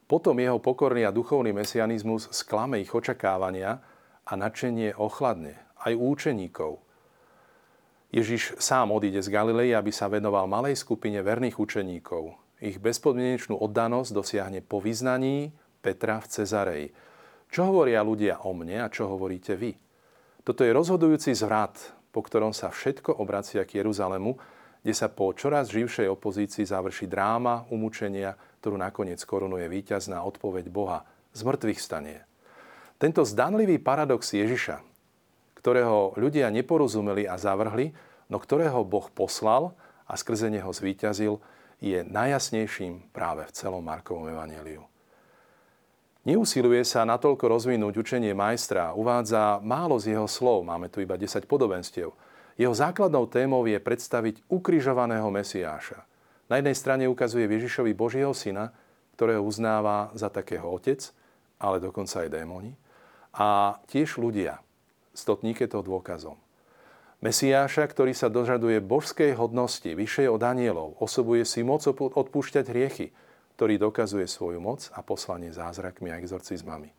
Potom 0.05 0.37
jeho 0.37 0.61
pokorný 0.61 1.05
a 1.05 1.15
duchovný 1.15 1.53
mesianizmus 1.53 2.29
sklame 2.29 2.81
ich 2.81 2.93
očakávania 2.93 3.81
a 4.25 4.33
nadšenie 4.33 4.97
ochladne 4.97 5.57
aj 5.81 5.93
u 5.93 6.03
učeníkov. 6.13 6.71
Ježiš 8.13 8.57
sám 8.61 8.93
odíde 8.93 9.21
z 9.21 9.29
Galilei, 9.33 9.73
aby 9.73 9.89
sa 9.89 10.09
venoval 10.09 10.45
malej 10.45 10.77
skupine 10.77 11.19
verných 11.25 11.57
učeníkov. 11.57 12.37
Ich 12.63 12.79
bezpodmienečnú 12.79 13.57
oddanosť 13.59 14.09
dosiahne 14.15 14.61
po 14.63 14.79
vyznaní 14.79 15.51
Petra 15.81 16.21
v 16.23 16.29
Cezareji. 16.31 16.87
Čo 17.51 17.69
hovoria 17.69 18.01
ľudia 18.01 18.41
o 18.45 18.55
mne 18.55 18.85
a 18.85 18.91
čo 18.93 19.11
hovoríte 19.11 19.59
vy? 19.59 19.75
Toto 20.45 20.61
je 20.61 20.71
rozhodujúci 20.71 21.33
zvrat, 21.33 21.75
po 22.13 22.23
ktorom 22.23 22.53
sa 22.55 22.71
všetko 22.71 23.19
obracia 23.19 23.67
k 23.67 23.83
Jeruzalemu, 23.83 24.37
kde 24.85 24.93
sa 24.93 25.09
po 25.09 25.33
čoraz 25.33 25.73
živšej 25.73 26.05
opozícii 26.13 26.61
završí 26.61 27.09
dráma 27.09 27.65
umúčenia, 27.73 28.37
ktorú 28.61 28.77
nakoniec 28.77 29.17
korunuje 29.25 29.65
víťazná 29.65 30.21
odpoveď 30.21 30.69
Boha 30.69 31.01
z 31.33 31.41
mŕtvych 31.41 31.81
stanie. 31.81 32.21
Tento 33.01 33.25
zdanlivý 33.25 33.81
paradox 33.81 34.29
Ježiša, 34.29 34.85
ktorého 35.57 36.13
ľudia 36.21 36.53
neporozumeli 36.53 37.25
a 37.25 37.33
zavrhli, 37.41 37.97
no 38.29 38.37
ktorého 38.37 38.85
Boh 38.85 39.09
poslal 39.09 39.73
a 40.05 40.13
skrze 40.13 40.53
neho 40.53 40.69
zvíťazil, 40.69 41.41
je 41.81 42.05
najjasnejším 42.05 43.09
práve 43.09 43.41
v 43.49 43.55
celom 43.57 43.81
Markovom 43.81 44.29
evaneliu. 44.29 44.85
Neusiluje 46.29 46.85
sa 46.85 47.09
natoľko 47.09 47.49
rozvinúť 47.49 48.05
učenie 48.05 48.37
majstra, 48.37 48.93
uvádza 48.93 49.57
málo 49.65 49.97
z 49.97 50.13
jeho 50.13 50.29
slov, 50.29 50.61
máme 50.61 50.93
tu 50.93 51.01
iba 51.01 51.17
10 51.17 51.49
podobenstiev. 51.49 52.13
Jeho 52.55 52.71
základnou 52.71 53.27
témou 53.27 53.67
je 53.67 53.75
predstaviť 53.77 54.47
ukrižovaného 54.47 55.27
Mesiáša. 55.27 56.07
Na 56.47 56.61
jednej 56.61 56.77
strane 56.77 57.03
ukazuje 57.11 57.45
Ježišovi 57.47 57.91
Božieho 57.91 58.31
syna, 58.31 58.71
ktorého 59.19 59.43
uznáva 59.43 60.11
za 60.15 60.31
takého 60.31 60.63
otec, 60.67 61.11
ale 61.59 61.83
dokonca 61.83 62.23
aj 62.23 62.29
démoni, 62.31 62.75
a 63.35 63.79
tiež 63.91 64.15
ľudia. 64.15 64.63
Stotník 65.11 65.59
je 65.63 65.69
to 65.71 65.83
dôkazom. 65.83 66.39
Mesiáša, 67.19 67.87
ktorý 67.87 68.15
sa 68.15 68.31
dožaduje 68.31 68.79
božskej 68.79 69.35
hodnosti, 69.35 69.87
vyššej 69.87 70.27
od 70.31 70.41
anielov, 70.43 70.95
osobuje 70.99 71.43
si 71.43 71.63
moc 71.63 71.83
odpúšťať 71.87 72.65
hriechy– 72.71 73.07
ktorý 73.55 73.79
dokazuje 73.79 74.27
svoju 74.27 74.59
moc 74.59 74.91
a 74.91 74.99
poslanie 74.99 75.55
zázrakmi 75.55 76.11
a 76.11 76.19
exorcizmami. 76.19 76.91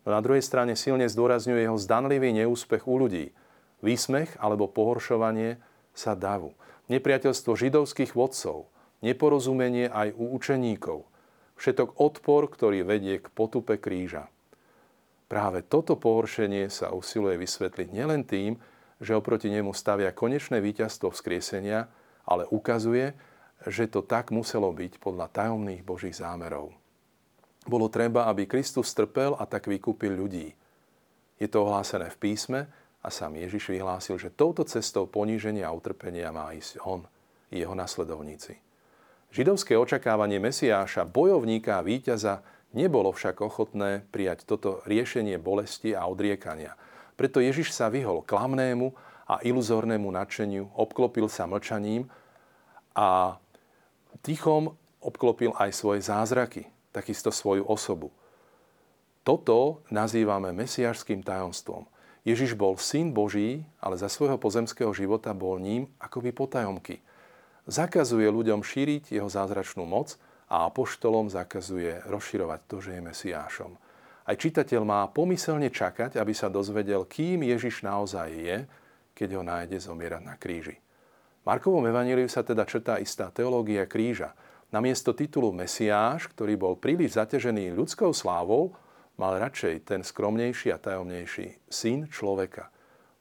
No 0.00 0.16
na 0.16 0.20
druhej 0.24 0.40
strane 0.40 0.72
silne 0.72 1.04
zdôrazňuje 1.04 1.68
jeho 1.68 1.76
zdanlivý 1.76 2.32
neúspech 2.32 2.88
u 2.88 2.96
ľudí. 2.96 3.36
Výsmech 3.80 4.36
alebo 4.40 4.68
pohoršovanie 4.68 5.60
sa 5.96 6.16
davu. 6.16 6.56
Nepriateľstvo 6.90 7.54
židovských 7.54 8.12
vodcov, 8.12 8.66
neporozumenie 9.00 9.88
aj 9.88 10.16
u 10.16 10.34
učeníkov. 10.36 11.06
Všetok 11.60 12.00
odpor, 12.00 12.48
ktorý 12.48 12.84
vedie 12.84 13.20
k 13.20 13.28
potupe 13.30 13.76
kríža. 13.76 14.28
Práve 15.30 15.62
toto 15.62 15.94
pohoršenie 15.94 16.66
sa 16.72 16.90
usiluje 16.90 17.38
vysvetliť 17.38 17.88
nielen 17.94 18.26
tým, 18.26 18.58
že 18.98 19.16
oproti 19.16 19.48
nemu 19.48 19.70
stavia 19.72 20.10
konečné 20.10 20.58
víťazstvo 20.58 21.14
vzkriesenia, 21.14 21.86
ale 22.26 22.44
ukazuje, 22.50 23.14
že 23.68 23.86
to 23.86 24.00
tak 24.02 24.32
muselo 24.32 24.72
byť 24.72 24.98
podľa 24.98 25.30
tajomných 25.30 25.84
Božích 25.84 26.16
zámerov. 26.16 26.72
Bolo 27.68 27.92
treba, 27.92 28.26
aby 28.26 28.48
Kristus 28.48 28.92
trpel 28.96 29.36
a 29.36 29.44
tak 29.44 29.68
vykúpil 29.68 30.16
ľudí. 30.16 30.56
Je 31.36 31.48
to 31.48 31.68
ohlásené 31.68 32.08
v 32.08 32.18
písme 32.20 32.60
a 33.00 33.08
sám 33.08 33.40
Ježiš 33.40 33.72
vyhlásil, 33.72 34.20
že 34.20 34.32
touto 34.32 34.64
cestou 34.68 35.08
poníženia 35.08 35.68
a 35.68 35.76
utrpenia 35.76 36.28
má 36.32 36.52
ísť 36.52 36.84
on 36.84 37.08
jeho 37.48 37.72
nasledovníci. 37.72 38.60
Židovské 39.30 39.78
očakávanie 39.78 40.42
Mesiáša, 40.42 41.06
bojovníka 41.06 41.78
a 41.78 41.86
víťaza 41.86 42.42
nebolo 42.74 43.14
však 43.14 43.40
ochotné 43.40 44.02
prijať 44.10 44.42
toto 44.46 44.82
riešenie 44.84 45.38
bolesti 45.38 45.94
a 45.94 46.06
odriekania. 46.06 46.74
Preto 47.14 47.38
Ježiš 47.38 47.70
sa 47.70 47.88
vyhol 47.88 48.26
klamnému 48.26 48.90
a 49.30 49.38
iluzórnemu 49.46 50.10
nadšeniu, 50.10 50.74
obklopil 50.74 51.30
sa 51.30 51.46
mlčaním 51.46 52.10
a 52.96 53.38
tichom 54.26 54.74
obklopil 55.00 55.54
aj 55.56 55.70
svoje 55.72 56.02
zázraky, 56.04 56.66
takisto 56.90 57.30
svoju 57.30 57.64
osobu. 57.64 58.10
Toto 59.22 59.84
nazývame 59.94 60.50
mesiašským 60.50 61.22
tajomstvom. 61.22 61.86
Ježiš 62.20 62.52
bol 62.52 62.76
syn 62.76 63.16
Boží, 63.16 63.64
ale 63.80 63.96
za 63.96 64.12
svojho 64.12 64.36
pozemského 64.36 64.92
života 64.92 65.32
bol 65.32 65.56
ním 65.56 65.88
akoby 65.96 66.36
potajomky. 66.36 67.00
Zakazuje 67.64 68.28
ľuďom 68.28 68.60
šíriť 68.60 69.16
jeho 69.16 69.28
zázračnú 69.28 69.88
moc 69.88 70.20
a 70.50 70.68
apoštolom 70.68 71.32
zakazuje 71.32 72.04
rozširovať 72.04 72.60
to, 72.68 72.76
že 72.82 72.90
je 72.98 73.00
Mesiášom. 73.00 73.72
Aj 74.28 74.36
čitateľ 74.36 74.82
má 74.84 75.00
pomyselne 75.08 75.72
čakať, 75.72 76.20
aby 76.20 76.32
sa 76.36 76.52
dozvedel, 76.52 77.08
kým 77.08 77.40
Ježiš 77.40 77.80
naozaj 77.82 78.28
je, 78.30 78.56
keď 79.16 79.28
ho 79.40 79.42
nájde 79.42 79.78
zomierať 79.80 80.22
na 80.22 80.34
kríži. 80.36 80.76
Markovom 81.48 81.88
evaníliu 81.88 82.28
sa 82.28 82.44
teda 82.44 82.68
črtá 82.68 83.00
istá 83.00 83.32
teológia 83.32 83.88
kríža. 83.88 84.36
Namiesto 84.70 85.16
titulu 85.16 85.50
Mesiáš, 85.56 86.28
ktorý 86.30 86.54
bol 86.54 86.74
príliš 86.76 87.16
zaťažený 87.16 87.74
ľudskou 87.74 88.12
slávou, 88.12 88.76
mal 89.20 89.36
radšej 89.36 89.84
ten 89.84 90.00
skromnejší 90.00 90.72
a 90.72 90.80
tajomnejší 90.80 91.68
syn 91.68 92.08
človeka. 92.08 92.72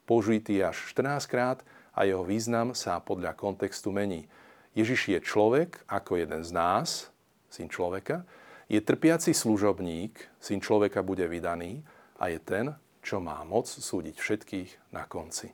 Použitý 0.07 0.63
až 0.63 0.79
14 0.95 1.27
krát 1.27 1.59
a 1.91 2.07
jeho 2.07 2.23
význam 2.23 2.71
sa 2.71 3.03
podľa 3.03 3.35
kontextu 3.35 3.91
mení. 3.91 4.31
Ježiš 4.79 5.11
je 5.11 5.19
človek 5.19 5.83
ako 5.91 6.23
jeden 6.23 6.39
z 6.47 6.55
nás, 6.55 7.11
syn 7.51 7.67
človeka, 7.67 8.23
je 8.71 8.79
trpiaci 8.79 9.35
služobník, 9.35 10.15
syn 10.39 10.63
človeka 10.63 11.03
bude 11.03 11.27
vydaný 11.27 11.83
a 12.15 12.31
je 12.31 12.39
ten, 12.39 12.71
čo 13.03 13.19
má 13.19 13.43
moc 13.43 13.67
súdiť 13.67 14.15
všetkých 14.15 14.95
na 14.95 15.03
konci. 15.03 15.51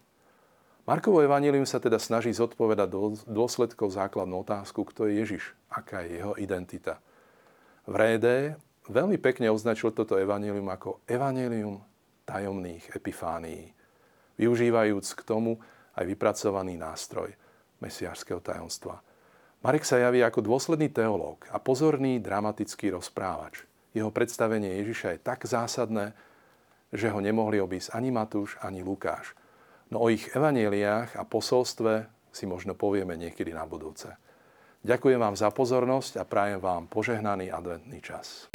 Markovo 0.86 1.26
evanílium 1.26 1.66
sa 1.66 1.82
teda 1.82 1.98
snaží 1.98 2.30
zodpovedať 2.30 2.88
do 2.94 3.18
dôsledkov 3.26 3.90
základnú 3.98 4.46
otázku, 4.46 4.86
kto 4.86 5.10
je 5.10 5.26
Ježiš, 5.26 5.58
aká 5.74 6.06
je 6.06 6.22
jeho 6.22 6.38
identita. 6.38 7.02
V 7.90 7.98
Réde 7.98 8.62
veľmi 8.90 9.18
pekne 9.22 9.50
označil 9.52 9.94
toto 9.94 10.18
evanílium 10.18 10.68
ako 10.70 11.02
evanílium 11.10 11.82
tajomných 12.26 12.94
epifánií, 12.96 13.72
využívajúc 14.42 15.08
k 15.18 15.22
tomu 15.22 15.62
aj 15.96 16.06
vypracovaný 16.06 16.76
nástroj 16.76 17.32
mesiářského 17.80 18.42
tajomstva. 18.42 19.00
Marek 19.62 19.86
sa 19.86 19.98
javí 19.98 20.22
ako 20.22 20.46
dôsledný 20.46 20.94
teológ 20.94 21.46
a 21.50 21.58
pozorný 21.58 22.22
dramatický 22.22 22.94
rozprávač. 22.94 23.66
Jeho 23.96 24.12
predstavenie 24.14 24.82
Ježiša 24.84 25.18
je 25.18 25.20
tak 25.24 25.48
zásadné, 25.48 26.14
že 26.94 27.10
ho 27.10 27.18
nemohli 27.18 27.58
obísť 27.58 27.96
ani 27.98 28.14
Matúš, 28.14 28.58
ani 28.62 28.86
Lukáš– 28.86 29.32
No 29.94 30.02
o 30.02 30.10
ich 30.10 30.34
evaneliách 30.34 31.14
a 31.14 31.24
posolstve 31.24 32.10
si 32.34 32.50
možno 32.50 32.74
povieme 32.74 33.14
niekedy 33.14 33.54
na 33.54 33.70
budúce. 33.70 34.10
Ďakujem 34.86 35.20
vám 35.22 35.36
za 35.38 35.50
pozornosť 35.54 36.22
a 36.22 36.24
prajem 36.26 36.62
vám 36.62 36.90
požehnaný 36.90 37.50
adventný 37.54 38.02
čas. 38.02 38.55